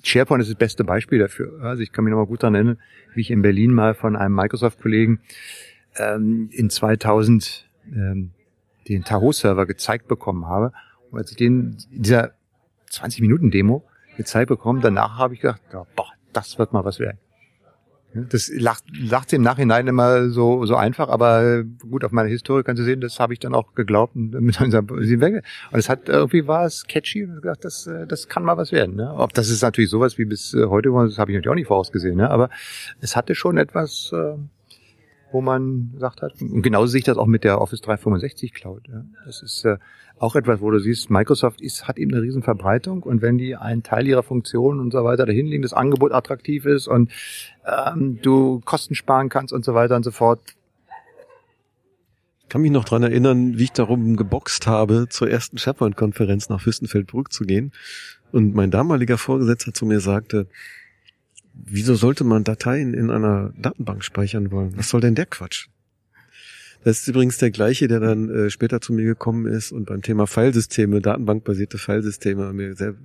[0.04, 1.62] SharePoint ist das beste Beispiel dafür.
[1.62, 2.78] Also ich kann mich noch mal gut daran erinnern,
[3.14, 5.20] wie ich in Berlin mal von einem Microsoft-Kollegen
[5.98, 8.32] ähm, in 2000 ähm,
[8.94, 10.74] den Tahoe-Server gezeigt bekommen habe.
[11.12, 12.32] Und als ich den dieser
[12.90, 13.84] 20 Minuten Demo
[14.18, 17.20] gezeigt bekommen, danach habe ich gedacht, ja, boah, das wird mal was werden.
[18.12, 22.80] Das lacht, lacht im Nachhinein immer so, so einfach, aber gut, auf meiner Historie kannst
[22.80, 26.48] du sehen, das habe ich dann auch geglaubt und mit unserem Und es hat irgendwie
[26.48, 28.96] war es catchy und gedacht, das, das kann mal was werden.
[28.96, 29.14] Ne?
[29.14, 32.18] Ob das ist natürlich sowas wie bis heute, das habe ich natürlich auch nicht vorausgesehen,
[32.18, 32.32] ne?
[32.32, 32.50] aber
[33.00, 34.38] es hatte schon etwas, äh,
[35.32, 38.88] wo man gesagt hat, und genauso sehe ich das auch mit der Office 365 Cloud.
[38.88, 39.06] Ja.
[39.26, 39.78] Das ist äh,
[40.18, 43.56] auch etwas, wo du siehst, Microsoft ist, hat eben eine riesen Verbreitung und wenn die
[43.56, 47.12] einen Teil ihrer Funktionen und so weiter dahinlegen, das Angebot attraktiv ist und
[47.66, 50.42] ähm, du Kosten sparen kannst und so weiter und so fort.
[52.44, 56.62] Ich kann mich noch dran erinnern, wie ich darum geboxt habe, zur ersten SharePoint-Konferenz nach
[56.62, 57.72] Fürstenfeldbruck zu gehen.
[58.32, 60.48] Und mein damaliger Vorgesetzter zu mir sagte,
[61.66, 64.78] wieso sollte man Dateien in einer Datenbank speichern wollen?
[64.78, 65.68] Was soll denn der Quatsch?
[66.84, 70.02] Das ist übrigens der gleiche, der dann äh, später zu mir gekommen ist und beim
[70.02, 72.96] Thema Filesysteme, datenbankbasierte Filesysteme, mir sehr,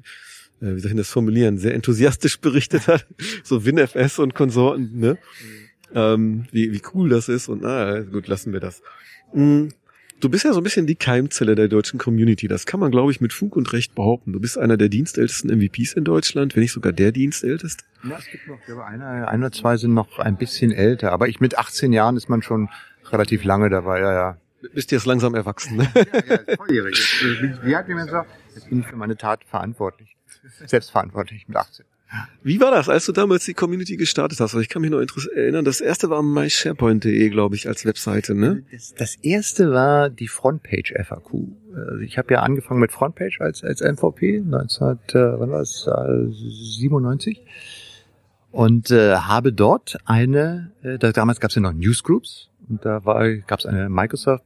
[0.60, 3.06] äh, wie soll ich das formulieren, sehr enthusiastisch berichtet hat.
[3.42, 5.12] so WinFS und Konsorten, ne?
[5.12, 5.64] Mhm.
[5.96, 8.82] Ähm, wie, wie cool das ist und na, gut, lassen wir das.
[9.32, 9.70] Mhm.
[10.24, 12.48] Du bist ja so ein bisschen die Keimzelle der deutschen Community.
[12.48, 14.32] Das kann man, glaube ich, mit Fug und Recht behaupten.
[14.32, 17.84] Du bist einer der dienstältesten MVPs in Deutschland, wenn nicht sogar der dienstälteste.
[18.08, 21.12] Ja, es gibt noch, ich glaube, einer, ein oder zwei sind noch ein bisschen älter.
[21.12, 22.70] Aber ich mit 18 Jahren ist man schon
[23.12, 24.38] relativ lange dabei, ja, ja.
[24.72, 25.92] Bist jetzt langsam erwachsen, ne?
[25.94, 26.96] Ja, ja, volljährig.
[27.62, 30.16] Wie hat mir gesagt, jetzt bin ich für meine Tat verantwortlich.
[30.64, 31.84] Selbstverantwortlich mit 18.
[32.42, 34.54] Wie war das, als du damals die Community gestartet hast?
[34.54, 35.00] Ich kann mich noch
[35.34, 38.62] erinnern, das erste war mysharepoint.de, glaube ich, als Webseite, ne?
[38.70, 41.48] Das, das, erste war die Frontpage FAQ.
[41.74, 47.42] Also ich habe ja angefangen mit Frontpage als, als MVP, 19, äh, äh, 97
[48.52, 53.00] und äh, habe dort eine, äh, da, damals gab es ja noch Newsgroups und da
[53.46, 54.44] gab es eine Microsoft.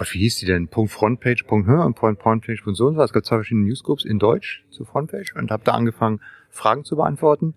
[0.00, 0.68] Gott, wie hieß die denn?
[0.68, 3.02] Punkt Frontpage, Punkt Hör und Point Frontpage und so und so.
[3.02, 6.96] Es gab zwei verschiedene Newsgroups in Deutsch zu Frontpage und habe da angefangen, Fragen zu
[6.96, 7.54] beantworten.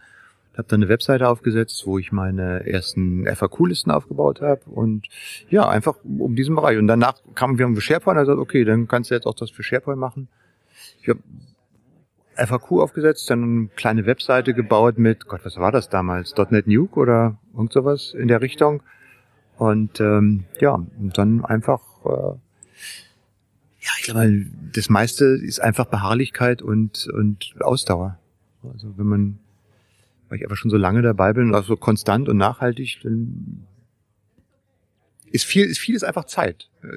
[0.58, 5.08] Habe dann eine Webseite aufgesetzt, wo ich meine ersten FAQ-Listen aufgebaut habe und
[5.50, 6.78] ja, einfach um diesen Bereich.
[6.78, 9.64] Und danach kamen wir um SharePoint gesagt, okay, dann kannst du jetzt auch das für
[9.64, 10.28] SharePoint machen.
[11.02, 11.22] Ich habe
[12.36, 16.36] FAQ aufgesetzt, dann eine kleine Webseite gebaut mit, Gott, was war das damals?
[16.50, 18.84] .NET Nuke oder irgend sowas in der Richtung.
[19.58, 22.38] Und ähm, ja, und dann einfach, äh,
[23.84, 28.18] ja, ich glaube, das meiste ist einfach Beharrlichkeit und, und Ausdauer.
[28.72, 29.40] Also wenn man,
[30.30, 33.66] weil ich einfach schon so lange dabei bin auch so konstant und nachhaltig, dann
[35.34, 36.70] ist viel, ist vieles einfach Zeit.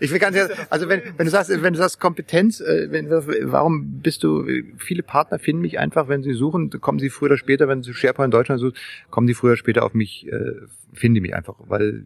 [0.00, 0.36] Ich will ganz
[0.70, 4.46] also wenn, wenn du sagst, wenn du sagst Kompetenz, äh, wenn, warum bist du,
[4.76, 7.94] viele Partner finden mich einfach, wenn sie suchen, kommen sie früher oder später, wenn sie
[7.94, 8.74] SharePoint in Deutschland suchen,
[9.10, 10.52] kommen die früher oder später auf mich, äh,
[10.92, 12.04] finden mich einfach, weil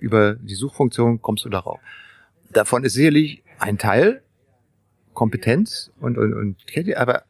[0.00, 1.80] über die Suchfunktion kommst du darauf.
[2.52, 4.22] Davon ist sicherlich ein Teil
[5.14, 6.56] Kompetenz und, und, und
[6.96, 7.24] aber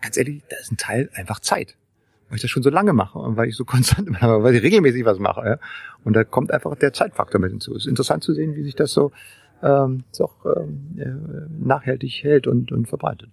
[0.00, 1.76] ganz ehrlich, da ist ein Teil einfach Zeit
[2.28, 4.62] weil ich das schon so lange mache und weil ich so konstant bin, weil ich
[4.62, 5.40] regelmäßig was mache.
[5.46, 5.58] Ja?
[6.02, 7.72] Und da kommt einfach der Zeitfaktor mit hinzu.
[7.76, 9.12] Es ist interessant zu sehen, wie sich das so
[9.62, 13.30] ähm, doch ähm, äh, nachhaltig hält und, und verbreitet.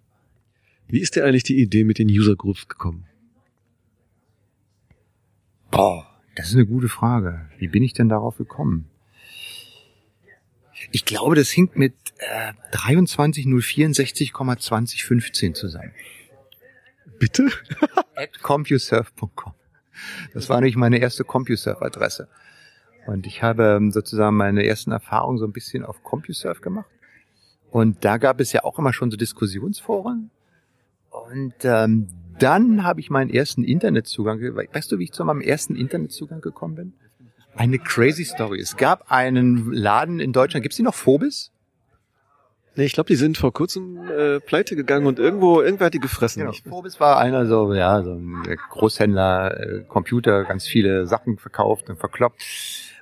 [0.87, 3.05] Wie ist dir eigentlich die Idee mit den User Groups gekommen?
[5.71, 6.05] Boah,
[6.35, 7.47] das ist eine gute Frage.
[7.57, 8.87] Wie bin ich denn darauf gekommen?
[10.91, 15.93] Ich glaube, das hinkt mit äh, 23.064,2015 zusammen.
[17.19, 17.49] Bitte?
[18.15, 19.53] At CompuServe.com.
[20.33, 22.27] Das war nämlich meine erste CompuServe-Adresse.
[23.05, 26.89] Und ich habe ähm, sozusagen meine ersten Erfahrungen so ein bisschen auf CompuServe gemacht.
[27.69, 30.31] Und da gab es ja auch immer schon so Diskussionsforen.
[31.09, 32.07] Und ähm,
[32.39, 34.39] dann habe ich meinen ersten Internetzugang.
[34.39, 36.93] Weißt du, wie ich zu meinem ersten Internetzugang gekommen bin?
[37.55, 38.59] Eine crazy Story.
[38.59, 40.63] Es gab einen Laden in Deutschland.
[40.63, 40.95] Gibt es die noch?
[40.95, 41.51] Phobis?
[42.75, 45.99] Nee, ich glaube, die sind vor kurzem äh, pleite gegangen und irgendwo, irgendwer hat die
[45.99, 46.41] gefressen.
[46.41, 51.89] Genau, Phobis war einer so, ja, so ein Großhändler, äh, Computer, ganz viele Sachen verkauft
[51.89, 52.41] und verkloppt.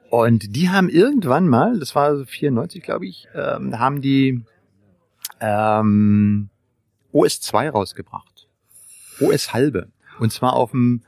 [0.09, 4.43] Und die haben irgendwann mal, das war so 94, glaube ich, ähm, haben die
[5.39, 6.49] ähm,
[7.11, 8.28] OS 2 rausgebracht.
[9.21, 9.87] OS halbe.
[10.19, 11.01] Und zwar auf dem,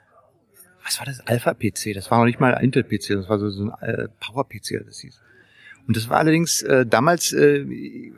[0.83, 1.93] was war das, Alpha-PC?
[1.93, 5.19] Das war noch nicht mal Intel-PC, das war so, ein äh, Power-PC, das hieß.
[5.87, 7.65] Und das war allerdings, äh, damals äh,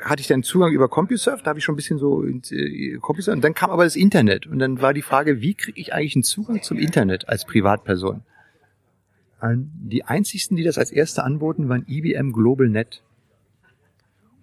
[0.02, 3.38] hatte ich dann Zugang über CompuServe, da habe ich schon ein bisschen so äh, CompuServe.
[3.38, 4.48] Und dann kam aber das Internet.
[4.48, 8.22] Und dann war die Frage, wie kriege ich eigentlich einen Zugang zum Internet als Privatperson?
[9.46, 13.02] Die einzigsten, die das als erste anboten, waren IBM Global Net.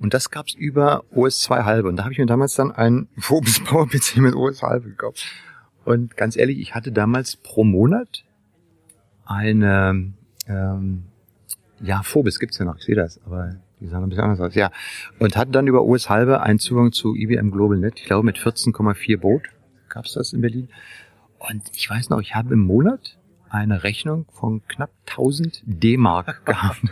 [0.00, 1.88] Und das gab's über OS 2 halbe.
[1.88, 5.24] Und da habe ich mir damals dann einen Phobos Power PC mit OS halbe gekauft.
[5.84, 8.24] Und ganz ehrlich, ich hatte damals pro Monat
[9.24, 10.12] eine
[10.48, 11.04] ähm,
[11.80, 14.54] ja, Phobis gibt's ja noch, ich sehe das, aber die sagen ein bisschen anders aus.
[14.54, 14.70] Ja,
[15.18, 18.38] und hatten dann über US halbe einen Zugang zu IBM Global Net, ich glaube mit
[18.38, 19.42] 14,4 Boot
[19.88, 20.68] gab's das in Berlin.
[21.38, 23.18] Und ich weiß noch, ich habe im Monat
[23.50, 26.82] eine Rechnung von knapp 1000 D-Mark gehabt.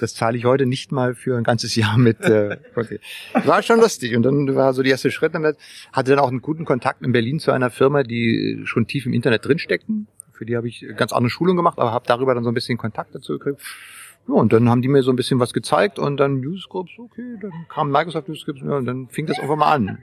[0.00, 2.20] Das zahle ich heute nicht mal für ein ganzes Jahr mit.
[2.20, 2.58] Äh.
[3.44, 4.16] War schon lustig.
[4.16, 5.56] Und dann war so die erste Schritt damit.
[5.92, 9.12] Hatte dann auch einen guten Kontakt in Berlin zu einer Firma, die schon tief im
[9.12, 12.50] Internet drinsteckten Für die habe ich ganz andere Schulung gemacht, aber habe darüber dann so
[12.50, 13.60] ein bisschen Kontakt dazu gekriegt.
[14.26, 17.36] Ja, und dann haben die mir so ein bisschen was gezeigt und dann Newsgroups, okay,
[17.40, 20.02] dann kam Microsoft Newsgroups ja, und dann fing das irgendwann mal an.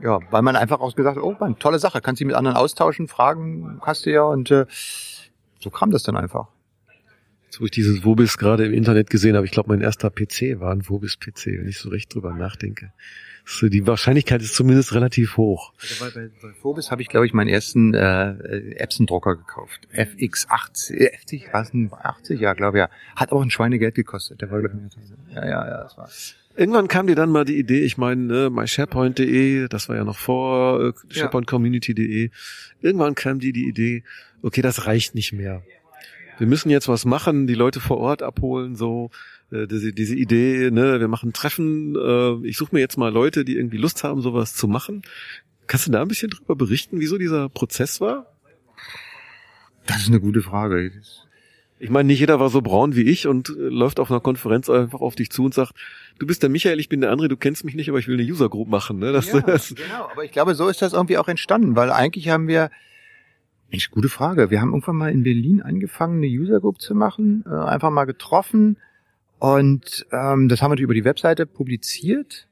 [0.00, 2.56] Ja, weil man einfach auch gesagt hat, oh man, tolle Sache, kannst dich mit anderen
[2.56, 4.66] austauschen, Fragen hast du ja und äh,
[5.58, 6.48] so kam das dann einfach.
[7.60, 10.72] Wo ich dieses Wobis gerade im Internet gesehen habe, ich glaube, mein erster PC war
[10.72, 12.92] ein Wobis-PC, wenn ich so recht drüber nachdenke.
[13.48, 15.72] So, die Wahrscheinlichkeit ist zumindest relativ hoch.
[15.80, 19.86] Also bei, bei, bei Phobis habe ich, glaube ich, meinen ersten äh, Epson-Drucker gekauft.
[19.94, 22.90] FX80, 80, was denn, 80, ja, glaube ich, ja.
[23.14, 24.42] Hat auch ein Schweinegeld gekostet.
[24.42, 26.08] Der war, glaube ich, ja, ja, ja, das war.
[26.56, 30.18] Irgendwann kam dir dann mal die Idee, ich meine, ne, mysharepoint.de, das war ja noch
[30.18, 32.30] vor äh, sharepointcommunity.de.
[32.80, 34.02] Irgendwann kam dir die Idee,
[34.42, 35.62] okay, das reicht nicht mehr.
[36.38, 39.10] Wir müssen jetzt was machen, die Leute vor Ort abholen, so
[39.50, 43.44] äh, diese, diese Idee, ne, wir machen Treffen, äh, ich suche mir jetzt mal Leute,
[43.44, 45.02] die irgendwie Lust haben, sowas zu machen.
[45.66, 48.26] Kannst du da ein bisschen drüber berichten, wieso dieser Prozess war?
[49.86, 50.92] Das ist eine gute Frage.
[51.78, 54.70] Ich meine, nicht jeder war so braun wie ich und äh, läuft auf einer Konferenz
[54.70, 55.72] einfach auf dich zu und sagt,
[56.18, 58.18] du bist der Michael, ich bin der andere, du kennst mich nicht, aber ich will
[58.18, 58.98] eine User Group machen.
[58.98, 59.12] Ne?
[59.12, 62.28] Das, ja, das genau, aber ich glaube, so ist das irgendwie auch entstanden, weil eigentlich
[62.28, 62.70] haben wir,
[63.70, 67.44] Mensch, gute Frage, wir haben irgendwann mal in Berlin angefangen, eine User Group zu machen,
[67.46, 68.76] äh, einfach mal getroffen,
[69.38, 72.48] und ähm, das haben wir über die Webseite publiziert.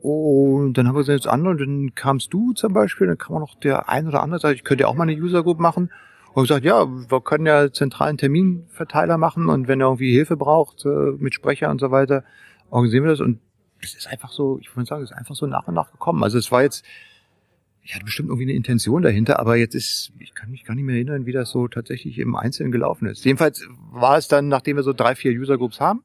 [0.00, 3.40] Und dann haben wir gesagt, andere, und dann kamst du zum Beispiel, dann kam auch
[3.40, 5.92] noch der ein oder andere, sagt, ich könnte ja auch mal eine User Group machen.
[6.34, 10.86] Und gesagt, ja, wir können ja zentralen Terminverteiler machen und wenn er irgendwie Hilfe braucht
[10.86, 12.24] äh, mit Sprecher und so weiter,
[12.70, 13.20] organisieren wir das.
[13.20, 13.38] Und
[13.82, 16.24] es ist einfach so, ich würde sagen, es ist einfach so nach und nach gekommen.
[16.24, 16.86] Also es war jetzt
[17.82, 20.84] ich hatte bestimmt irgendwie eine Intention dahinter, aber jetzt ist, ich kann mich gar nicht
[20.84, 23.24] mehr erinnern, wie das so tatsächlich im Einzelnen gelaufen ist.
[23.24, 26.04] Jedenfalls war es dann, nachdem wir so drei, vier User-Groups haben,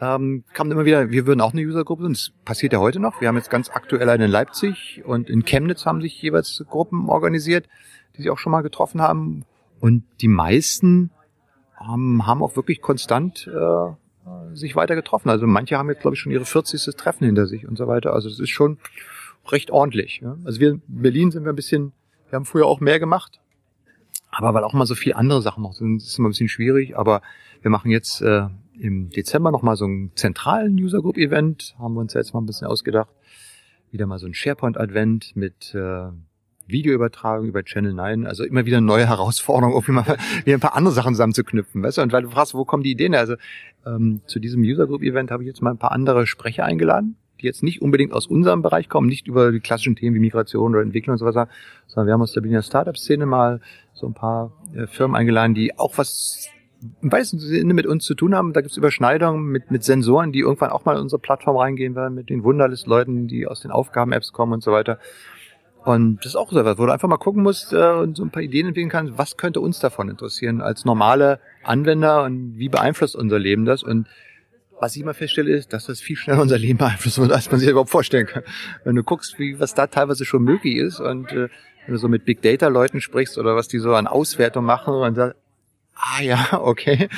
[0.00, 3.20] ähm, kam immer wieder, wir würden auch eine User-Gruppe, und das passiert ja heute noch.
[3.20, 7.08] Wir haben jetzt ganz aktuell eine in Leipzig und in Chemnitz haben sich jeweils Gruppen
[7.08, 7.68] organisiert,
[8.16, 9.44] die sich auch schon mal getroffen haben.
[9.80, 11.10] Und die meisten
[11.80, 15.28] ähm, haben auch wirklich konstant äh, sich weiter getroffen.
[15.28, 16.96] Also manche haben jetzt, glaube ich, schon ihre 40.
[16.96, 18.14] Treffen hinter sich und so weiter.
[18.14, 18.78] Also es ist schon,
[19.50, 20.20] recht ordentlich.
[20.22, 20.36] Ja.
[20.44, 21.92] Also wir in Berlin sind wir ein bisschen,
[22.30, 23.40] wir haben früher auch mehr gemacht,
[24.30, 26.96] aber weil auch mal so viel andere Sachen noch sind, ist immer ein bisschen schwierig.
[26.98, 27.22] Aber
[27.62, 32.00] wir machen jetzt äh, im Dezember nochmal so einen zentralen User Group Event, haben wir
[32.00, 33.10] uns jetzt mal ein bisschen ausgedacht.
[33.90, 36.08] Wieder mal so ein SharePoint Advent mit äh,
[36.66, 40.04] Videoübertragung über Channel 9, also immer wieder neue Herausforderungen, um mal
[40.44, 42.02] wieder ein paar andere Sachen zusammenzuknüpfen, weißt du?
[42.02, 43.14] Und weil du fragst, wo kommen die Ideen?
[43.14, 43.36] Also
[43.86, 47.16] ähm, zu diesem User Group Event habe ich jetzt mal ein paar andere Sprecher eingeladen,
[47.44, 50.72] die jetzt nicht unbedingt aus unserem Bereich kommen, nicht über die klassischen Themen wie Migration
[50.72, 51.48] oder Entwicklung und so weiter,
[51.86, 53.60] sondern wir haben aus der Berliner Startup-Szene mal
[53.92, 56.48] so ein paar äh, Firmen eingeladen, die auch was
[57.02, 58.52] im weitesten Sinne mit uns zu tun haben.
[58.52, 61.94] Da gibt es Überschneidungen mit, mit Sensoren, die irgendwann auch mal in unsere Plattform reingehen
[61.94, 64.98] werden, mit den Wunderlist-Leuten, die aus den Aufgaben-Apps kommen und so weiter.
[65.84, 68.22] Und das ist auch so etwas, wo du einfach mal gucken musst äh, und so
[68.22, 72.70] ein paar Ideen entwickeln kannst, was könnte uns davon interessieren als normale Anwender und wie
[72.70, 73.82] beeinflusst unser Leben das?
[73.82, 74.06] Und
[74.84, 77.70] was ich immer feststelle, ist, dass das viel schneller unser Leben beeinflusst, als man sich
[77.70, 78.42] überhaupt vorstellen kann.
[78.84, 81.48] Wenn du guckst, wie was da teilweise schon möglich ist und äh,
[81.86, 84.92] wenn du so mit Big Data Leuten sprichst oder was die so an Auswertung machen
[84.92, 85.36] und sagst,
[85.94, 87.08] ah ja, okay,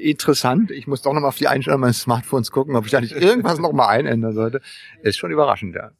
[0.00, 3.12] interessant, ich muss doch nochmal auf die Einstellung meines Smartphones gucken, ob ich da nicht
[3.16, 4.60] irgendwas nochmal einändern sollte,
[5.02, 5.92] ist schon überraschend, ja.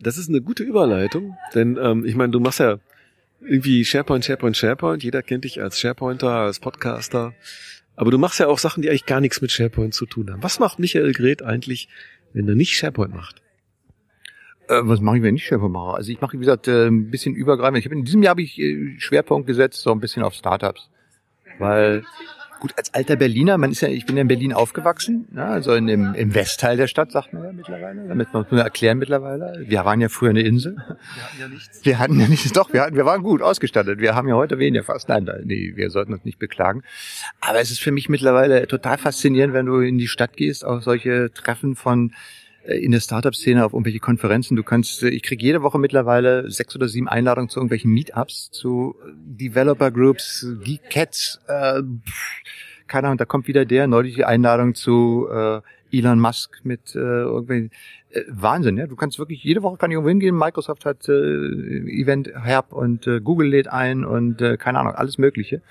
[0.00, 2.78] Das ist eine gute Überleitung, denn ähm, ich meine, du machst ja
[3.40, 5.02] irgendwie SharePoint, SharePoint, SharePoint.
[5.02, 7.34] Jeder kennt dich als SharePointer, als Podcaster.
[7.96, 10.42] Aber du machst ja auch Sachen, die eigentlich gar nichts mit SharePoint zu tun haben.
[10.42, 11.88] Was macht Michael Gret eigentlich,
[12.32, 13.42] wenn er nicht SharePoint macht?
[14.68, 15.94] Äh, was mache ich, wenn ich SharePoint mache?
[15.94, 17.78] Also ich mache, wie gesagt, äh, ein bisschen übergreifend.
[17.78, 20.90] Ich hab, in diesem Jahr habe ich äh, Schwerpunkt gesetzt, so ein bisschen auf Startups.
[21.58, 22.04] Weil
[22.66, 25.72] Gut, als alter Berliner, man ist ja, ich bin ja in Berlin aufgewachsen, ja, also
[25.74, 28.08] in dem, im Westteil der Stadt, sagt man ja mittlerweile.
[28.08, 29.64] Damit man erklären mittlerweile.
[29.64, 30.74] Wir waren ja früher eine Insel.
[30.74, 31.84] Wir hatten ja nichts.
[31.84, 34.00] Wir hatten ja nichts, doch, wir hatten, wir waren gut ausgestattet.
[34.00, 35.08] Wir haben ja heute weniger fast.
[35.08, 36.82] Nein, nee, wir sollten uns nicht beklagen.
[37.40, 40.82] Aber es ist für mich mittlerweile total faszinierend, wenn du in die Stadt gehst, auf
[40.82, 42.14] solche Treffen von
[42.74, 44.56] in der Startup-Szene auf irgendwelche Konferenzen.
[44.56, 48.50] Du kannst, äh, ich kriege jede Woche mittlerweile sechs oder sieben Einladungen zu irgendwelchen Meetups,
[48.50, 51.82] zu Developer Groups, Geek Cats, äh,
[52.86, 55.60] keine Ahnung, da kommt wieder der, neulich die Einladung zu äh,
[55.92, 57.70] Elon Musk mit äh, irgendwelchen
[58.10, 58.86] äh, Wahnsinn, ja.
[58.86, 63.06] Du kannst wirklich, jede Woche kann ich irgendwo hingehen, Microsoft hat äh, Event Herb und
[63.06, 65.62] äh, Google lädt ein und äh, keine Ahnung, alles Mögliche.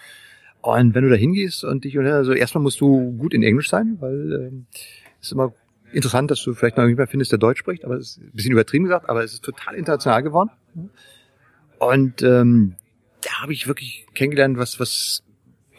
[0.61, 3.97] Und wenn du da hingehst und dich, also erstmal musst du gut in Englisch sein,
[3.99, 5.53] weil äh, ist immer
[5.91, 8.51] interessant, dass du vielleicht noch jemanden findest, der Deutsch spricht, aber es ist ein bisschen
[8.51, 10.49] übertrieben gesagt, aber es ist total international geworden.
[11.79, 12.75] Und ähm,
[13.21, 15.23] da habe ich wirklich kennengelernt, was, was,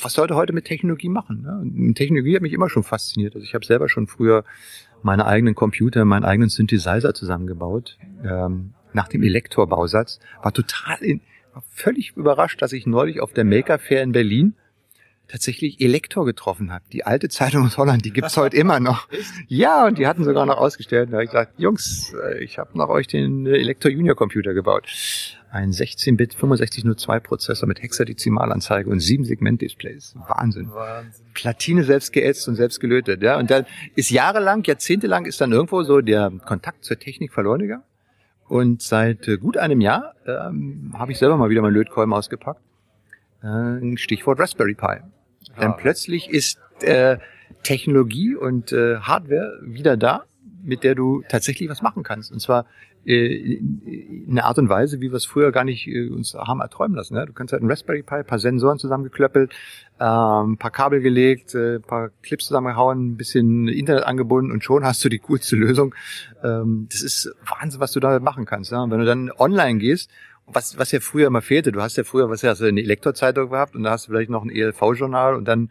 [0.00, 1.42] was Leute heute mit Technologie machen.
[1.42, 1.94] Ne?
[1.94, 3.34] Technologie hat mich immer schon fasziniert.
[3.34, 4.44] Also ich habe selber schon früher
[5.02, 10.18] meine eigenen Computer, meinen eigenen Synthesizer zusammengebaut, ähm, nach dem Elektorbausatz.
[10.42, 11.20] War total in,
[11.52, 14.54] war völlig überrascht, dass ich neulich auf der Maker Fair in Berlin
[15.28, 16.84] tatsächlich Elektor getroffen habe.
[16.92, 19.08] Die alte Zeitung aus Holland, die gibt's heute immer noch.
[19.48, 21.10] Ja, und die hatten sogar noch ausgestellt.
[21.10, 24.86] Da habe ich gesagt, Jungs, äh, ich habe nach euch den Elektor Junior Computer gebaut.
[25.50, 30.16] Ein 16-Bit 6502 Prozessor mit Hexadezimalanzeige und sieben Segment-Displays.
[30.28, 30.70] Wahnsinn.
[30.72, 31.24] Wahnsinn.
[31.34, 33.22] Platine selbst geätzt und selbst gelötet.
[33.22, 33.38] Ja.
[33.38, 37.84] Und dann ist jahrelang, jahrzehntelang ist dann irgendwo so der Kontakt zur Technik verloren gegangen.
[38.48, 42.60] Und seit äh, gut einem Jahr ähm, habe ich selber mal wieder mein Lötkolben ausgepackt.
[43.42, 45.00] Äh, Stichwort Raspberry Pi.
[45.60, 45.76] Denn ah.
[45.78, 47.18] plötzlich ist äh,
[47.62, 50.24] Technologie und äh, Hardware wieder da,
[50.62, 52.32] mit der du tatsächlich was machen kannst.
[52.32, 52.66] Und zwar
[53.06, 56.60] äh, in einer Art und Weise, wie wir es früher gar nicht äh, uns haben
[56.60, 57.14] erträumen lassen.
[57.14, 57.24] Ne?
[57.24, 59.52] Du kannst halt ein Raspberry Pi, paar Sensoren zusammengeklöppelt,
[60.00, 65.04] ähm, paar Kabel gelegt, äh, paar Clips zusammengehauen, ein bisschen Internet angebunden und schon hast
[65.04, 65.94] du die coolste Lösung.
[66.42, 68.72] Ähm, das ist Wahnsinn, was du da machen kannst.
[68.72, 68.82] Ne?
[68.82, 70.10] Und wenn du dann online gehst
[70.46, 71.72] was, was ja früher immer fehlte.
[71.72, 74.12] Du hast ja früher, was ja, hast du eine Elektro-Zeitung gehabt und da hast du
[74.12, 75.70] vielleicht noch ein ELV-Journal und dann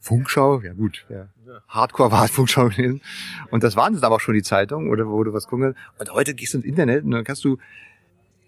[0.00, 1.28] Funkschau, ja gut, ja.
[1.68, 3.00] Hardcore war Funkschau gewesen.
[3.50, 6.12] Und das waren es aber auch schon die Zeitungen oder wo du was gucken Und
[6.12, 7.58] heute gehst du ins Internet und dann kannst du,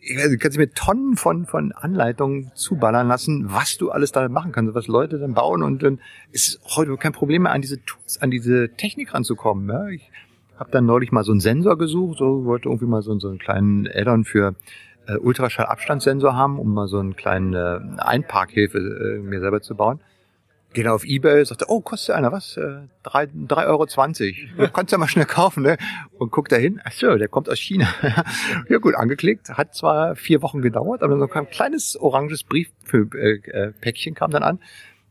[0.01, 4.13] ich weiß, du kannst dir mit Tonnen von, von Anleitungen zuballern lassen, was du alles
[4.13, 7.63] damit machen kannst, was Leute dann bauen und dann ist heute kein Problem mehr an
[7.63, 9.69] diese Tools, an diese Technik ranzukommen.
[9.69, 9.89] Ja.
[9.89, 10.11] Ich
[10.57, 13.39] habe dann neulich mal so einen Sensor gesucht, so wollte irgendwie mal so, so einen
[13.39, 14.55] kleinen Add-on für
[15.07, 20.01] äh, Ultraschallabstandssensor haben, um mal so einen kleinen äh, Einparkhilfe äh, mir selber zu bauen.
[20.73, 22.57] Geht auf Ebay, sagt, oh, kostet einer was?
[22.57, 23.87] Äh, 3,20 Euro.
[24.57, 25.77] Du kannst ja mal schnell kaufen, ne?
[26.19, 27.89] Und guckt da hin, ach so, der kommt aus China.
[28.69, 34.17] ja gut, angeklickt, hat zwar vier Wochen gedauert, aber so ein kleines oranges Briefpäckchen äh,
[34.17, 34.61] kam dann an.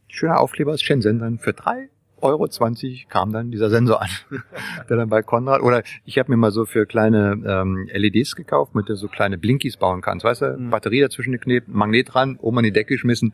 [0.08, 1.89] Schöner Aufkleber aus Shenzhen dann für drei
[2.21, 4.10] Euro 20 kam dann dieser Sensor an,
[4.89, 8.75] der dann bei Konrad, oder ich habe mir mal so für kleine ähm, LEDs gekauft,
[8.75, 10.69] mit der so kleine Blinkies bauen kannst, weißt du, mhm.
[10.69, 13.34] Batterie dazwischen geklebt, Magnet dran, oben an die Decke geschmissen,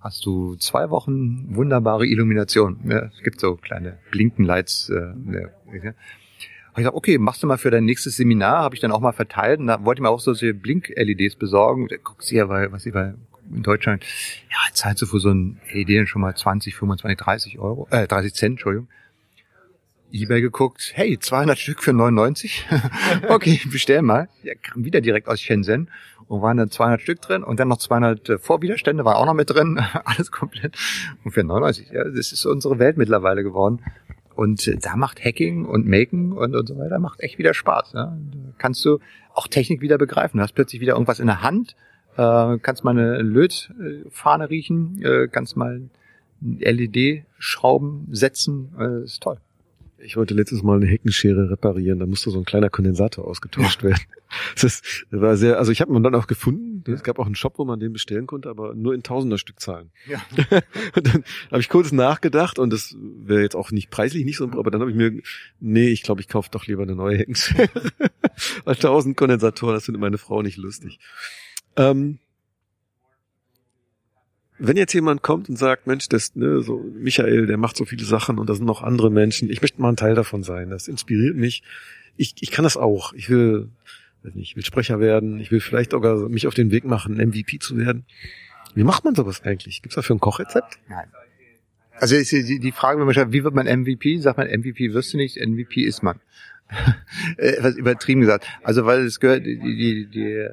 [0.00, 2.78] hast du zwei Wochen wunderbare Illumination.
[2.84, 4.90] Ja, es gibt so kleine Blinkenlights.
[4.90, 5.48] Äh, ja.
[5.66, 9.00] Hab ich gesagt, okay, machst du mal für dein nächstes Seminar, habe ich dann auch
[9.00, 11.88] mal verteilt und da wollte ich mir auch solche Blink-LEDs besorgen.
[12.04, 13.14] Guckst du ja, weil, was ich bei
[13.52, 14.04] in Deutschland,
[14.50, 18.34] ja, zahlst du für so ein LED schon mal 20, 25, 30 Euro, äh, 30
[18.34, 18.88] Cent, Entschuldigung.
[20.12, 22.66] Ebay geguckt, hey, 200 Stück für 99.
[23.28, 24.28] okay, bestell mal.
[24.42, 25.90] Ja, kam wieder direkt aus Shenzhen
[26.28, 29.34] und waren dann 200 Stück drin und dann noch 200 äh, Vorwiderstände waren auch noch
[29.34, 29.80] mit drin.
[30.04, 30.76] Alles komplett.
[31.24, 33.82] Und für 99, ja, das ist unsere Welt mittlerweile geworden.
[34.34, 37.92] Und äh, da macht Hacking und Maken und, und so weiter macht echt wieder Spaß.
[37.94, 38.04] Ja.
[38.04, 38.98] Da kannst du
[39.34, 40.38] auch Technik wieder begreifen.
[40.38, 41.74] Du hast plötzlich wieder irgendwas in der Hand,
[42.16, 45.82] äh, kannst mal eine Lötfahne riechen, äh, kannst mal
[46.40, 49.38] LED-Schrauben setzen, äh, ist toll.
[49.98, 53.90] Ich wollte letztes Mal eine Heckenschere reparieren, da musste so ein kleiner Kondensator ausgetauscht ja.
[53.90, 54.02] werden.
[54.60, 56.82] Das, war sehr, also ich habe ihn dann auch gefunden.
[56.92, 59.60] Es gab auch einen Shop, wo man den bestellen konnte, aber nur in Tausender Stück
[59.60, 59.90] zahlen.
[60.06, 60.20] Ja.
[60.96, 64.44] und dann habe ich kurz nachgedacht und das wäre jetzt auch nicht preislich nicht so,
[64.44, 65.22] aber dann habe ich mir,
[65.60, 67.68] nee, ich glaube, ich kaufe doch lieber eine neue Heckenschere.
[68.64, 70.98] Weil tausend Kondensatoren, das findet meine Frau nicht lustig.
[71.76, 72.18] Ähm,
[74.58, 78.04] wenn jetzt jemand kommt und sagt, Mensch, das, ne, so Michael, der macht so viele
[78.04, 80.88] Sachen und da sind noch andere Menschen, ich möchte mal ein Teil davon sein, das
[80.88, 81.62] inspiriert mich.
[82.16, 83.12] Ich, ich kann das auch.
[83.12, 83.68] Ich will,
[84.22, 87.16] weiß nicht, ich will Sprecher werden, ich will vielleicht sogar mich auf den Weg machen,
[87.16, 88.06] MVP zu werden.
[88.74, 89.82] Wie macht man sowas eigentlich?
[89.82, 90.78] Gibt's dafür ein Kochrezept?
[90.88, 91.08] Nein.
[91.98, 94.18] Also ist die, Frage, wenn man sagt, wie wird man MVP?
[94.18, 96.20] Sagt man, MVP wirst du nicht, MVP ist man.
[97.36, 98.46] Etwas übertrieben gesagt.
[98.62, 100.48] Also weil es gehört, die, die, die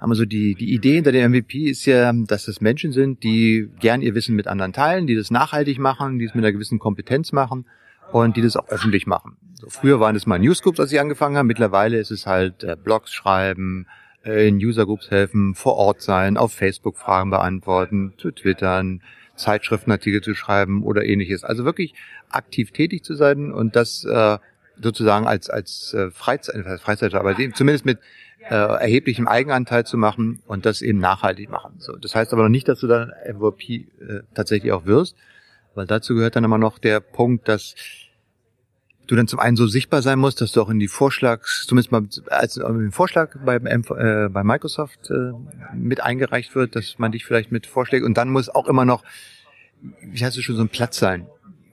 [0.00, 3.22] haben wir so die, die Idee hinter dem MVP ist ja, dass es Menschen sind,
[3.22, 6.52] die gern ihr Wissen mit anderen teilen, die das nachhaltig machen, die es mit einer
[6.52, 7.66] gewissen Kompetenz machen
[8.12, 9.36] und die das auch öffentlich machen.
[9.54, 11.46] So, früher waren es mal Newsgroups, als ich angefangen habe.
[11.46, 13.86] Mittlerweile ist es halt äh, Blogs schreiben,
[14.24, 19.02] äh, in Usergroups helfen, vor Ort sein, auf Facebook Fragen beantworten, zu twittern,
[19.34, 21.42] Zeitschriftenartikel zu schreiben oder ähnliches.
[21.44, 21.94] Also wirklich
[22.28, 24.38] aktiv tätig zu sein und das äh,
[24.80, 27.98] sozusagen als als äh, Freizeit, Freizeit, aber zumindest mit
[28.40, 31.74] äh, erheblichem Eigenanteil zu machen und das eben nachhaltig machen.
[31.78, 35.16] So, das heißt aber noch nicht, dass du dann MVP äh, tatsächlich auch wirst,
[35.74, 37.74] weil dazu gehört dann immer noch der Punkt, dass
[39.06, 41.92] du dann zum einen so sichtbar sein musst, dass du auch in die Vorschlags, zumindest
[41.92, 45.32] mal als im Vorschlag bei, äh, bei Microsoft äh,
[45.74, 49.04] mit eingereicht wird, dass man dich vielleicht mit vorschlägt und dann muss auch immer noch,
[50.02, 51.26] wie heißt es schon, so ein Platz sein.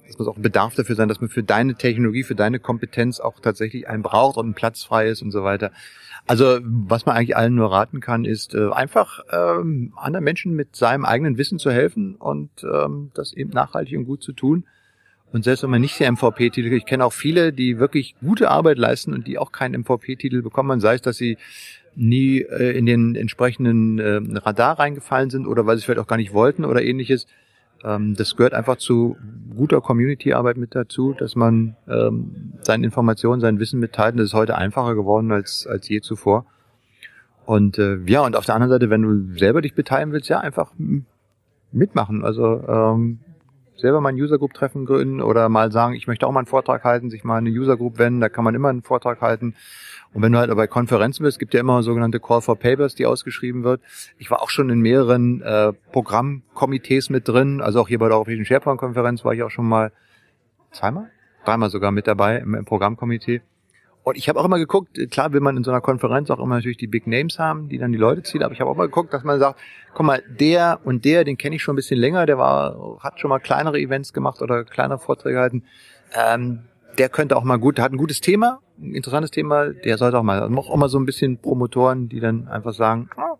[0.07, 3.19] Es muss auch ein Bedarf dafür sein, dass man für deine Technologie, für deine Kompetenz
[3.19, 5.71] auch tatsächlich einen braucht und ein Platz frei ist und so weiter.
[6.25, 10.75] Also was man eigentlich allen nur raten kann, ist äh, einfach ähm, anderen Menschen mit
[10.75, 14.63] seinem eigenen Wissen zu helfen und ähm, das eben nachhaltig und gut zu tun.
[15.33, 18.77] Und selbst wenn man nicht den MVP-Titel, ich kenne auch viele, die wirklich gute Arbeit
[18.77, 21.37] leisten und die auch keinen MVP-Titel bekommen, sei es, dass sie
[21.95, 26.17] nie äh, in den entsprechenden äh, Radar reingefallen sind oder weil sie vielleicht auch gar
[26.17, 27.27] nicht wollten oder ähnliches.
[27.83, 29.17] Ähm, das gehört einfach zu
[29.55, 34.13] guter Community-Arbeit mit dazu, dass man ähm, seine Informationen, sein Wissen mitteilt.
[34.13, 36.45] Und das ist heute einfacher geworden als, als je zuvor.
[37.45, 40.39] Und äh, ja, und auf der anderen Seite, wenn du selber dich beteiligen willst, ja,
[40.39, 40.71] einfach
[41.71, 42.23] mitmachen.
[42.23, 43.19] Also ähm,
[43.75, 46.47] selber mal ein User Group Treffen gründen oder mal sagen, ich möchte auch mal einen
[46.47, 49.55] Vortrag halten, sich mal eine User Group wenden, da kann man immer einen Vortrag halten.
[50.13, 53.05] Und wenn du halt bei Konferenzen bist, gibt ja immer sogenannte Call for Papers, die
[53.05, 53.81] ausgeschrieben wird.
[54.17, 58.17] Ich war auch schon in mehreren äh, Programmkomitees mit drin, also auch hier bei der
[58.17, 59.91] Europäischen SharePoint-Konferenz war ich auch schon mal
[60.71, 61.09] zweimal,
[61.45, 63.41] dreimal sogar mit dabei im, im Programmkomitee.
[64.03, 66.55] Und ich habe auch immer geguckt, klar will man in so einer Konferenz auch immer
[66.55, 68.87] natürlich die Big Names haben, die dann die Leute ziehen, aber ich habe auch mal
[68.87, 69.59] geguckt, dass man sagt,
[69.93, 73.19] guck mal, der und der, den kenne ich schon ein bisschen länger, der war, hat
[73.19, 75.63] schon mal kleinere Events gemacht oder kleinere Vorträge gehalten.
[76.13, 76.63] Ähm,
[76.97, 80.19] der könnte auch mal gut, der hat ein gutes Thema, ein interessantes Thema, der sollte
[80.19, 83.37] auch mal, also auch immer so ein bisschen Promotoren, die dann einfach sagen, oh,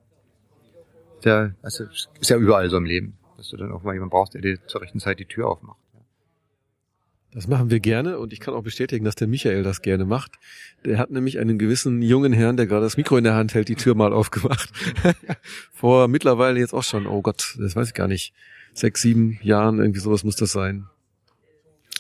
[1.26, 4.34] der, also ist ja überall so im Leben, dass du dann auch mal jemanden brauchst,
[4.34, 5.78] der dir zur rechten Zeit die Tür aufmacht.
[7.34, 10.34] Das machen wir gerne und ich kann auch bestätigen, dass der Michael das gerne macht.
[10.86, 13.70] Der hat nämlich einen gewissen jungen Herrn, der gerade das Mikro in der Hand hält,
[13.70, 14.70] die Tür mal aufgemacht.
[15.74, 18.34] Vor mittlerweile jetzt auch schon, oh Gott, das weiß ich gar nicht,
[18.74, 20.88] sechs, sieben Jahren, irgendwie sowas muss das sein.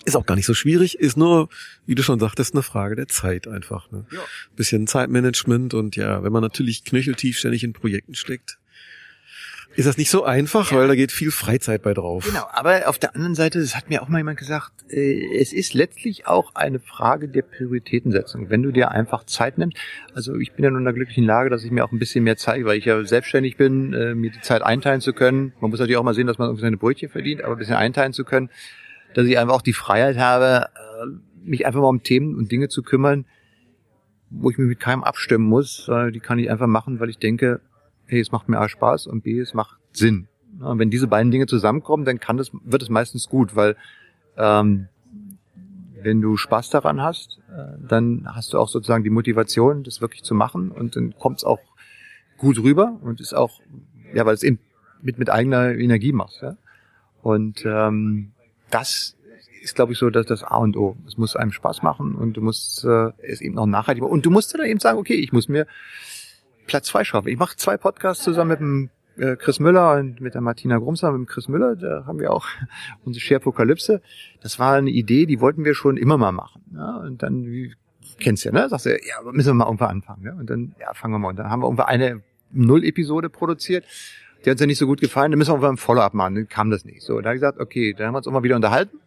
[0.05, 1.49] Ist auch gar nicht so schwierig, ist nur,
[1.85, 3.89] wie du schon sagtest, eine Frage der Zeit einfach.
[3.89, 4.05] Ne?
[4.11, 4.19] Ja.
[4.55, 8.59] Bisschen Zeitmanagement und ja, wenn man natürlich knöcheltief ständig in Projekten steckt,
[9.75, 10.77] ist das nicht so einfach, ja.
[10.77, 12.25] weil da geht viel Freizeit bei drauf.
[12.25, 15.51] Genau, aber auf der anderen Seite, das hat mir auch mal jemand gesagt, äh, es
[15.51, 18.49] ist letztlich auch eine Frage der Prioritätensetzung.
[18.49, 19.77] Wenn du dir einfach Zeit nimmst,
[20.13, 22.23] also ich bin ja nun in der glücklichen Lage, dass ich mir auch ein bisschen
[22.23, 25.53] mehr zeige, weil ich ja selbstständig bin, äh, mir die Zeit einteilen zu können.
[25.59, 27.75] Man muss natürlich auch mal sehen, dass man irgendwie seine Brötchen verdient, aber ein bisschen
[27.75, 28.49] einteilen zu können,
[29.15, 31.07] dass ich einfach auch die Freiheit habe, äh,
[31.43, 33.25] mich einfach mal um Themen und Dinge zu kümmern,
[34.29, 37.61] wo ich mich mit keinem abstimmen muss, die kann ich einfach machen, weil ich denke,
[38.05, 40.27] hey, es macht mir A Spaß und B, es macht Sinn.
[40.59, 43.75] Und wenn diese beiden Dinge zusammenkommen, dann kann das, wird es meistens gut, weil
[44.37, 44.87] ähm,
[46.01, 50.23] wenn du Spaß daran hast, äh, dann hast du auch sozusagen die Motivation, das wirklich
[50.23, 51.59] zu machen und dann kommt es auch
[52.37, 53.61] gut rüber und ist auch,
[54.13, 54.59] ja, weil es eben
[55.01, 56.41] mit, mit eigener Energie machst.
[56.41, 56.57] Ja?
[57.21, 58.31] Und ähm,
[58.69, 59.15] das
[59.61, 60.97] ist, glaube ich, so dass das A und O.
[61.07, 64.13] Es muss einem Spaß machen und du musst äh, es eben auch nachhaltig machen.
[64.13, 65.67] Und du musst dann eben sagen, okay, ich muss mir
[66.65, 67.27] Platz zwei schaffen.
[67.27, 71.11] Ich mache zwei Podcasts zusammen mit dem äh, Chris Müller und mit der Martina Grumser,
[71.11, 72.47] mit dem Chris Müller, da haben wir auch
[73.05, 74.01] unsere Sharepokalypse.
[74.41, 76.63] Das war eine Idee, die wollten wir schon immer mal machen.
[76.73, 76.97] Ja?
[76.97, 77.73] Und dann, wie,
[78.19, 78.69] kennst du ja, ne?
[78.69, 80.25] Sagst du, ja, müssen wir mal irgendwann anfangen.
[80.25, 80.33] Ja?
[80.33, 81.29] Und dann, ja, fangen wir mal.
[81.29, 83.85] Und dann haben wir irgendwann eine Null-Episode produziert.
[84.43, 86.35] Die hat uns ja nicht so gut gefallen, dann müssen wir irgendwann ein Follow-up machen.
[86.35, 87.01] Dann kam das nicht.
[87.01, 88.99] So, da habe ich gesagt, okay, dann haben wir uns immer wieder unterhalten.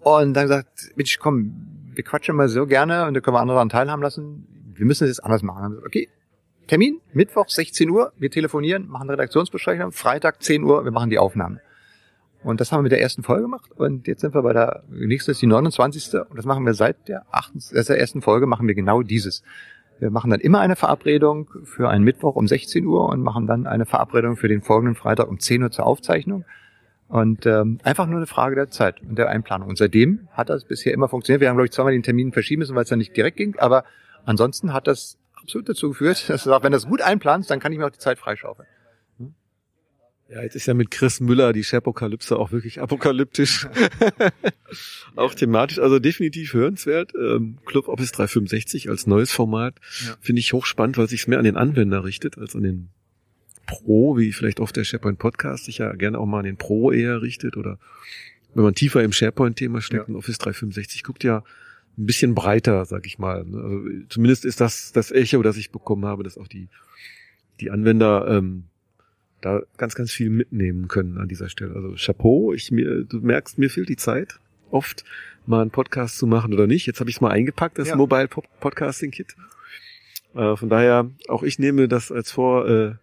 [0.00, 1.52] Und dann gesagt, Mensch, komm,
[1.94, 4.46] wir quatschen mal so gerne und da können wir andere daran teilhaben lassen.
[4.74, 5.70] Wir müssen das jetzt anders machen.
[5.70, 6.08] Gesagt, okay,
[6.68, 11.60] Termin, Mittwoch 16 Uhr, wir telefonieren, machen Redaktionsbesprechung, Freitag 10 Uhr, wir machen die Aufnahme.
[12.44, 14.84] Und das haben wir mit der ersten Folge gemacht und jetzt sind wir bei der
[14.90, 16.14] nächste ist die 29.
[16.28, 19.42] und das machen wir seit der, 8, der ersten Folge machen wir genau dieses.
[19.98, 23.66] Wir machen dann immer eine Verabredung für einen Mittwoch um 16 Uhr und machen dann
[23.66, 26.44] eine Verabredung für den folgenden Freitag um 10 Uhr zur Aufzeichnung.
[27.08, 29.70] Und ähm, einfach nur eine Frage der Zeit und der Einplanung.
[29.70, 31.40] Und seitdem hat das bisher immer funktioniert.
[31.40, 33.56] Wir haben, glaube ich, zweimal den Termin verschieben müssen, weil es dann nicht direkt ging.
[33.58, 33.84] Aber
[34.26, 35.16] ansonsten hat das
[35.48, 37.86] absolut dazu geführt, dass du sagst, wenn du das gut einplanst, dann kann ich mir
[37.86, 38.68] auch die Zeit freischaufeln.
[40.30, 43.66] Ja, jetzt ist ja mit Chris Müller die Shapokalypse auch wirklich apokalyptisch.
[45.16, 47.14] auch thematisch, also definitiv hörenswert.
[47.14, 49.76] Ähm, Club Office 365 als neues Format
[50.06, 50.16] ja.
[50.20, 52.90] finde ich hochspannend, weil sich mehr an den Anwender richtet als an den
[53.66, 56.92] Pro, wie vielleicht oft der SharePoint Podcast sich ja gerne auch mal an den Pro
[56.92, 57.78] eher richtet oder
[58.52, 60.14] wenn man tiefer im SharePoint-Thema steckt ja.
[60.14, 61.42] und Office 365 guckt ja
[61.98, 63.44] ein bisschen breiter, sag ich mal.
[63.44, 63.58] Ne?
[63.58, 66.68] Also zumindest ist das das Echo, das ich bekommen habe, dass auch die
[67.60, 68.64] die Anwender ähm,
[69.40, 71.74] da ganz, ganz viel mitnehmen können an dieser Stelle.
[71.74, 74.40] Also Chapeau, ich mir, du merkst, mir fehlt die Zeit,
[74.70, 75.04] oft
[75.46, 76.86] mal einen Podcast zu machen oder nicht.
[76.86, 77.96] Jetzt habe ich es mal eingepackt, das ja.
[77.96, 79.36] Mobile Podcasting Kit.
[80.34, 82.94] Äh, von daher, auch ich nehme das als Vor, äh,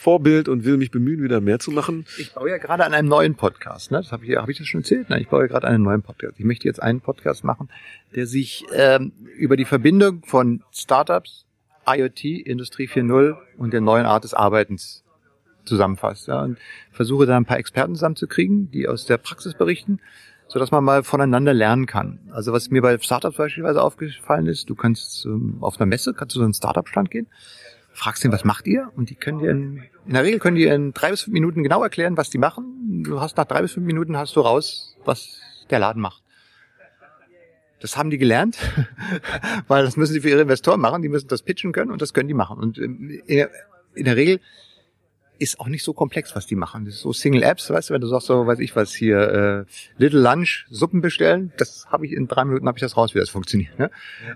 [0.00, 2.06] Vorbild und will mich bemühen, wieder mehr zu machen.
[2.16, 3.98] Ich baue ja gerade an einem neuen Podcast, ne?
[3.98, 5.10] Das habe ich, hab ich das schon erzählt?
[5.10, 6.36] Nein, ich baue ja gerade einen neuen Podcast.
[6.38, 7.68] Ich möchte jetzt einen Podcast machen,
[8.14, 11.44] der sich ähm, über die Verbindung von Startups,
[11.86, 15.04] IoT, Industrie 4.0 und der neuen Art des Arbeitens
[15.66, 16.28] zusammenfasst.
[16.28, 16.56] Ja, und
[16.92, 20.00] versuche da ein paar Experten zusammenzukriegen, die aus der Praxis berichten,
[20.48, 22.20] so dass man mal voneinander lernen kann.
[22.32, 26.34] Also was mir bei Startups beispielsweise aufgefallen ist, du kannst ähm, auf einer Messe, kannst
[26.36, 27.26] du so einen Startup-Stand gehen
[28.00, 28.90] fragst ihn, was macht ihr?
[28.96, 31.62] Und die können dir in, in der Regel können die in drei bis fünf Minuten
[31.62, 33.04] genau erklären, was die machen.
[33.04, 36.22] Du hast nach drei bis fünf Minuten hast du raus, was der Laden macht.
[37.80, 38.58] Das haben die gelernt,
[39.68, 41.02] weil das müssen sie für ihre Investoren machen.
[41.02, 42.58] Die müssen das pitchen können und das können die machen.
[42.58, 43.46] Und ähm, in
[43.94, 44.40] in der Regel
[45.40, 46.84] ist auch nicht so komplex, was die machen.
[46.84, 49.66] Das ist so Single Apps, weißt du, wenn du sagst so, weiß ich was hier,
[49.66, 53.14] äh, Little Lunch, Suppen bestellen, das habe ich in drei Minuten habe ich das raus,
[53.14, 53.78] wie das funktioniert.
[53.78, 53.90] Ne?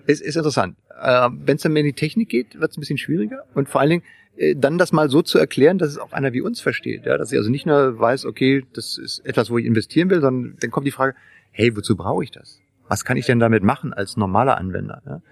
[0.06, 0.76] Es ist interessant.
[1.00, 3.68] Äh, wenn es dann mehr in die Technik geht, wird es ein bisschen schwieriger und
[3.68, 4.02] vor allen Dingen
[4.36, 7.18] äh, dann das mal so zu erklären, dass es auch einer wie uns versteht, ja,
[7.18, 10.56] dass ich also nicht nur weiß, okay, das ist etwas, wo ich investieren will, sondern
[10.58, 11.14] dann kommt die Frage,
[11.50, 12.60] hey, wozu brauche ich das?
[12.88, 15.02] Was kann ich denn damit machen als normaler Anwender?
[15.06, 15.22] Ja?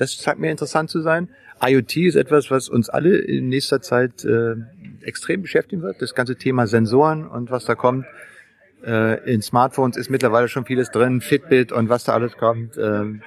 [0.00, 1.28] Das scheint mir interessant zu sein.
[1.62, 4.54] IoT ist etwas, was uns alle in nächster Zeit äh,
[5.02, 6.00] extrem beschäftigen wird.
[6.00, 8.06] Das ganze Thema Sensoren und was da kommt.
[8.82, 12.78] Äh, in Smartphones ist mittlerweile schon vieles drin, Fitbit und was da alles kommt.
[12.78, 13.20] Äh,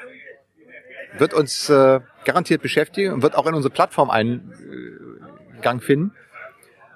[1.19, 6.15] wird uns äh, garantiert beschäftigen und wird auch in unsere Plattform Eingang finden.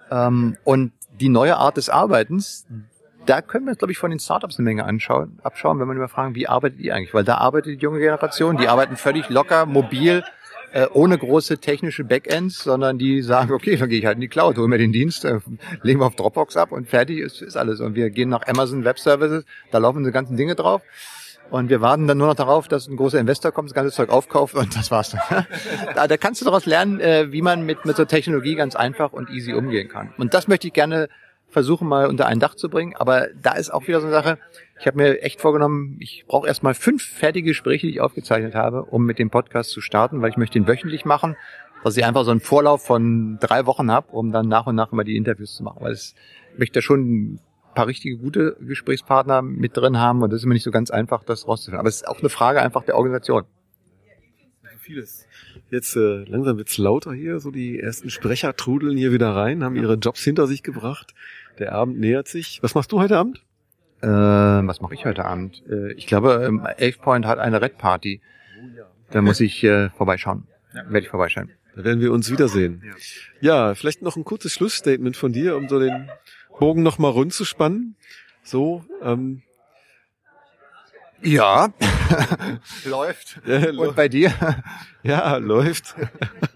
[0.09, 2.65] Ähm, und die neue Art des Arbeitens,
[3.29, 6.07] da können wir, glaube ich, von den Startups eine Menge anschauen, abschauen, wenn wir immer
[6.07, 7.13] fragen, wie arbeitet ihr eigentlich?
[7.13, 10.23] Weil da arbeitet die junge Generation, die arbeiten völlig locker, mobil,
[10.73, 14.27] äh, ohne große technische Backends, sondern die sagen, okay, dann gehe ich halt in die
[14.27, 15.39] Cloud, hol mir den Dienst, äh,
[15.81, 17.79] legen wir auf Dropbox ab und fertig ist, ist alles.
[17.79, 20.81] Und wir gehen nach Amazon Web Services, da laufen die ganzen Dinge drauf.
[21.49, 24.09] Und wir warten dann nur noch darauf, dass ein großer Investor kommt, das ganze Zeug
[24.09, 25.45] aufkauft und das war's dann.
[25.95, 29.13] da, da kannst du daraus lernen, äh, wie man mit, mit so Technologie ganz einfach
[29.13, 30.13] und easy umgehen kann.
[30.17, 31.07] Und das möchte ich gerne
[31.49, 32.95] versuchen mal unter ein Dach zu bringen.
[32.95, 34.37] Aber da ist auch wieder so eine Sache,
[34.79, 38.83] ich habe mir echt vorgenommen, ich brauche erstmal fünf fertige Gespräche, die ich aufgezeichnet habe,
[38.83, 41.35] um mit dem Podcast zu starten, weil ich möchte ihn wöchentlich machen,
[41.83, 44.91] dass ich einfach so einen Vorlauf von drei Wochen habe, um dann nach und nach
[44.91, 45.77] immer die Interviews zu machen.
[45.81, 46.13] Weil ich
[46.57, 47.39] möchte da schon ein
[47.75, 51.23] paar richtige gute Gesprächspartner mit drin haben und das ist immer nicht so ganz einfach,
[51.23, 51.79] das rauszufinden.
[51.79, 53.43] Aber es ist auch eine Frage einfach der Organisation.
[54.87, 55.27] Vieles.
[55.69, 59.75] Jetzt äh, langsam wird's lauter hier, so die ersten Sprecher trudeln hier wieder rein, haben
[59.75, 61.13] ihre Jobs hinter sich gebracht.
[61.59, 62.63] Der Abend nähert sich.
[62.63, 63.43] Was machst du heute Abend?
[64.01, 65.61] Äh, was mache ich heute Abend?
[65.69, 68.21] Äh, ich glaube, ähm, Elf Point hat eine Red Party.
[69.11, 70.47] Da muss ich äh, vorbeischauen.
[70.73, 70.85] Ja.
[70.85, 71.51] Werde ich vorbeischauen.
[71.75, 72.81] Da werden wir uns wiedersehen.
[73.41, 73.67] Ja.
[73.67, 76.09] ja, vielleicht noch ein kurzes Schlussstatement von dir, um so den
[76.61, 77.97] Bogen nochmal rund zu spannen.
[78.41, 79.41] So, ähm,
[81.21, 81.73] ja,
[82.85, 83.41] läuft.
[83.45, 84.33] Und bei dir?
[85.03, 85.95] Ja, läuft.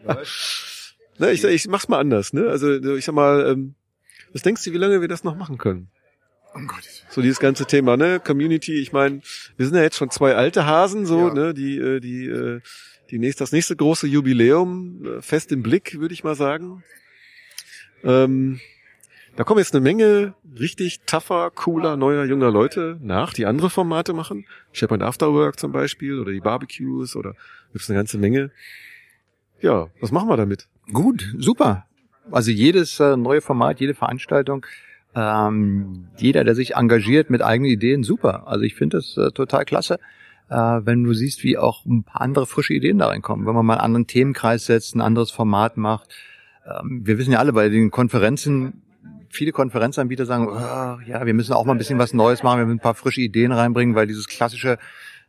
[0.03, 0.95] läuft.
[1.17, 2.33] Na, ich, ich mach's mal anders.
[2.33, 2.47] Ne?
[2.49, 3.75] Also ich sag mal, ähm,
[4.33, 5.89] was denkst du, wie lange wir das noch machen können?
[6.53, 6.83] Um Gott.
[7.09, 8.19] So dieses ganze Thema, ne?
[8.19, 9.21] Community, ich meine,
[9.55, 11.33] wir sind ja jetzt schon zwei alte Hasen, so, ja.
[11.33, 12.61] ne, die, äh, die, äh,
[13.09, 16.83] die nächste, das nächste große Jubiläum äh, fest im Blick, würde ich mal sagen.
[18.03, 18.59] Ähm,
[19.35, 24.13] da kommen jetzt eine Menge richtig tougher, cooler, neuer, junger Leute nach, die andere Formate
[24.13, 24.45] machen.
[24.73, 27.35] Shepard Afterwork zum Beispiel oder die Barbecues oder
[27.71, 28.51] gibt's eine ganze Menge.
[29.61, 30.67] Ja, was machen wir damit?
[30.91, 31.85] Gut, super.
[32.29, 34.65] Also jedes äh, neue Format, jede Veranstaltung,
[35.15, 38.47] ähm, jeder, der sich engagiert mit eigenen Ideen, super.
[38.47, 39.99] Also ich finde das äh, total klasse,
[40.49, 43.45] äh, wenn du siehst, wie auch ein paar andere frische Ideen da reinkommen.
[43.45, 46.09] Wenn man mal einen anderen Themenkreis setzt, ein anderes Format macht.
[46.65, 48.81] Ähm, wir wissen ja alle, bei den Konferenzen,
[49.31, 52.65] viele Konferenzanbieter sagen, oh, ja, wir müssen auch mal ein bisschen was Neues machen, wir
[52.65, 54.77] müssen ein paar frische Ideen reinbringen, weil dieses klassische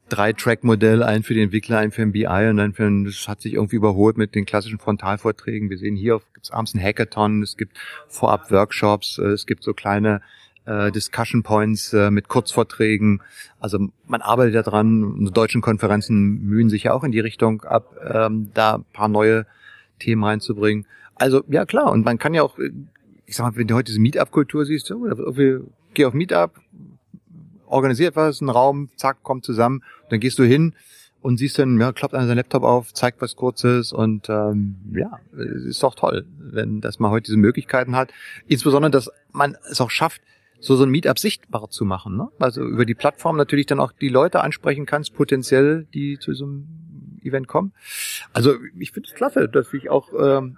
[0.08, 3.40] Drei-Track-Modell, ein für den Entwickler, ein für den BI und dann für den, das hat
[3.40, 5.70] sich irgendwie überholt mit den klassischen Frontalvorträgen.
[5.70, 7.78] Wir sehen hier, gibt es abends ein Hackathon, es gibt
[8.08, 10.20] vorab Workshops, äh, es gibt so kleine
[10.66, 13.22] äh, Discussion Points äh, mit Kurzvorträgen.
[13.58, 17.94] Also man arbeitet daran, unsere deutschen Konferenzen mühen sich ja auch in die Richtung ab,
[18.04, 19.46] ähm, da ein paar neue
[19.98, 20.86] Themen reinzubringen.
[21.14, 22.58] Also ja klar, und man kann ja auch,
[23.32, 25.06] ich sag mal, wenn du heute diese Meetup-Kultur siehst, so,
[25.94, 26.60] geh auf Meetup,
[27.64, 30.74] organisiert was, ein Raum, zack, kommt zusammen, dann gehst du hin
[31.22, 35.18] und siehst dann, ja, klappt einer sein Laptop auf, zeigt was Kurzes und ähm, ja,
[35.66, 38.12] ist doch toll, wenn dass man heute diese Möglichkeiten hat.
[38.48, 40.20] Insbesondere, dass man es auch schafft,
[40.60, 42.18] so so ein Meetup sichtbar zu machen.
[42.18, 42.28] Ne?
[42.38, 46.44] Also über die Plattform natürlich dann auch die Leute ansprechen kannst, potenziell, die zu so
[46.44, 46.68] einem
[47.24, 47.72] Event kommen.
[48.32, 50.56] Also ich finde es klasse, dass sich auch ähm,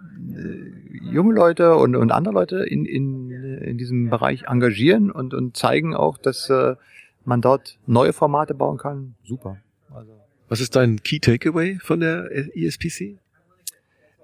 [1.03, 5.95] junge Leute und, und andere Leute in, in, in diesem Bereich engagieren und, und zeigen
[5.95, 6.77] auch, dass äh,
[7.25, 9.59] man dort neue Formate bauen kann, super.
[9.93, 10.13] Also,
[10.49, 13.19] Was ist dein Key Takeaway von der ESPC?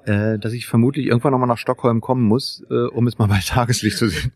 [0.04, 3.40] Äh, dass ich vermutlich irgendwann nochmal nach Stockholm kommen muss, äh, um es mal bei
[3.44, 4.32] Tageslicht zu sehen.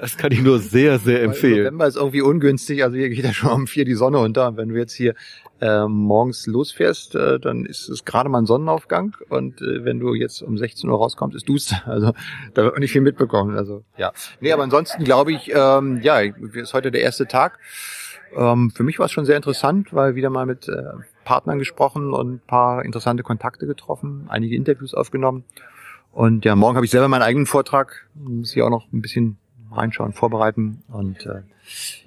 [0.00, 1.64] Das kann ich nur sehr, sehr empfehlen.
[1.64, 4.48] November ist irgendwie ungünstig, also hier geht ja schon um vier die Sonne unter.
[4.48, 5.14] Und wenn du jetzt hier
[5.60, 9.16] äh, morgens losfährst, äh, dann ist es gerade mal ein Sonnenaufgang.
[9.28, 11.82] Und äh, wenn du jetzt um 16 Uhr rauskommst, ist duster.
[11.94, 12.12] Also
[12.54, 13.56] da wird man nicht viel mitbekommen.
[13.56, 14.12] Also ja.
[14.40, 17.58] Nee, aber ansonsten glaube ich, ähm, ja, ist heute der erste Tag.
[18.36, 20.82] Ähm, für mich war es schon sehr interessant, weil wieder mal mit äh,
[21.24, 25.44] Partnern gesprochen und ein paar interessante Kontakte getroffen, einige Interviews aufgenommen.
[26.12, 28.06] Und ja, morgen habe ich selber meinen eigenen Vortrag.
[28.14, 29.36] Muss ich auch noch ein bisschen
[29.76, 30.84] reinschauen, vorbereiten.
[30.88, 31.42] Und äh,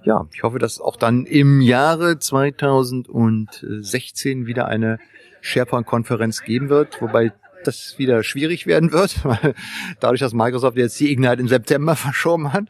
[0.04, 5.00] ja, ich hoffe, dass auch dann im Jahre 2016 wieder eine
[5.42, 9.56] SharePoint-Konferenz geben wird, wobei das wieder schwierig werden wird, weil
[10.00, 12.66] dadurch, dass Microsoft jetzt die Ignite im September verschoben hat.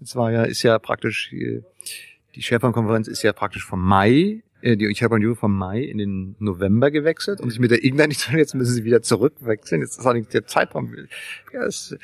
[0.00, 4.94] Jetzt war ja, ist ja praktisch, die SharePoint-Konferenz ist ja praktisch vom Mai, äh, die
[4.94, 8.54] SharePoint Euro vom Mai in den November gewechselt und sich mit der Ignite nicht jetzt
[8.54, 9.80] müssen sie wieder zurückwechseln.
[9.80, 10.94] Jetzt ist auch nicht der Zeitraum.
[11.52, 11.96] Ja, es,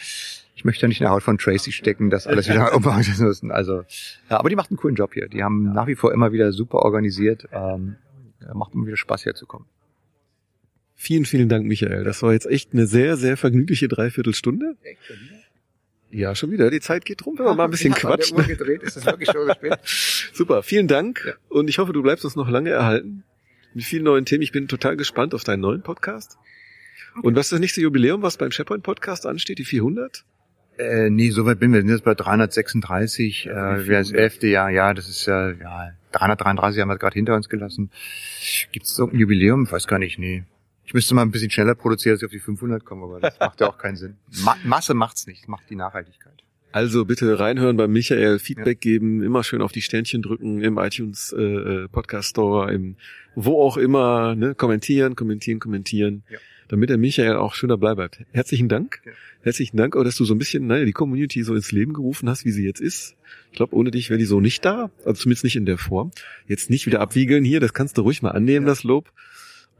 [0.57, 3.23] ich möchte ja nicht in der Haut von Tracy stecken, das alles wieder umbauen zu
[3.23, 3.53] müssen.
[3.53, 3.85] Also,
[4.31, 5.29] ja, aber die macht einen coolen Job hier.
[5.29, 7.47] Die haben nach wie vor immer wieder super organisiert.
[7.53, 7.97] Ähm,
[8.55, 9.69] macht immer wieder Spaß herzukommen.
[10.95, 12.05] Vielen, vielen Dank, Michael.
[12.05, 14.77] Das war jetzt echt eine sehr, sehr vergnügliche Dreiviertelstunde.
[16.11, 16.71] Ja, schon wieder.
[16.71, 18.33] Die Zeit geht rum, wenn man mal ein bisschen ja, quatscht.
[18.33, 19.79] Uhr gedreht, ist das wirklich schon spät.
[20.33, 21.23] Super, vielen Dank.
[21.27, 21.35] Ja.
[21.51, 23.25] Und ich hoffe, du bleibst uns noch lange erhalten.
[23.75, 24.41] Mit vielen neuen Themen.
[24.41, 26.39] Ich bin total gespannt auf deinen neuen Podcast.
[27.19, 27.27] Okay.
[27.27, 29.59] Und was ist das nächste Jubiläum, was beim SharePoint Podcast ansteht?
[29.59, 30.25] Die 400?
[30.79, 31.79] Äh, nee, soweit bin wir.
[31.79, 33.47] Wir sind jetzt bei 336.
[33.47, 34.71] Äh, wir das elfte Jahr.
[34.71, 37.91] Ja, das ist ja, ja 333 haben wir gerade hinter uns gelassen.
[38.73, 39.71] Gibt es so ein Jubiläum?
[39.71, 40.19] Weiß gar nicht.
[40.19, 40.45] Nee.
[40.85, 43.39] Ich müsste mal ein bisschen schneller produzieren, als ich auf die 500 komme, aber das
[43.41, 44.17] macht ja auch keinen Sinn.
[44.45, 46.33] Ma Masse macht's nicht, macht die Nachhaltigkeit.
[46.71, 48.93] Also bitte reinhören beim Michael, Feedback ja.
[48.93, 52.97] geben, immer schön auf die Sternchen drücken im iTunes äh, äh, Podcast Store, im
[53.35, 56.39] wo auch immer, ne, kommentieren, kommentieren, kommentieren, ja.
[56.69, 58.21] Damit der Michael auch schön dabei bleibt.
[58.33, 59.01] Herzlichen Dank.
[59.05, 59.13] Ja.
[59.43, 62.29] Herzlichen Dank, auch dass du so ein bisschen naja, die Community so ins Leben gerufen
[62.29, 63.17] hast, wie sie jetzt ist.
[63.51, 66.11] Ich glaube, ohne dich wäre die so nicht da, also zumindest nicht in der Form.
[66.47, 69.13] Jetzt nicht wieder abwiegeln hier, das kannst du ruhig mal annehmen, das Lob.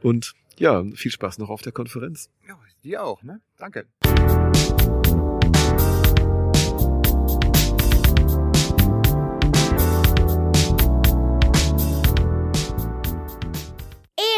[0.01, 2.29] Und ja, viel Spaß noch auf der Konferenz.
[2.47, 3.41] Ja, dir auch, ne?
[3.57, 3.85] Danke.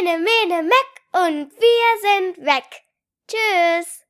[0.02, 2.84] Ene, mene, meck und wir sind weg.
[3.28, 4.09] Tschüss.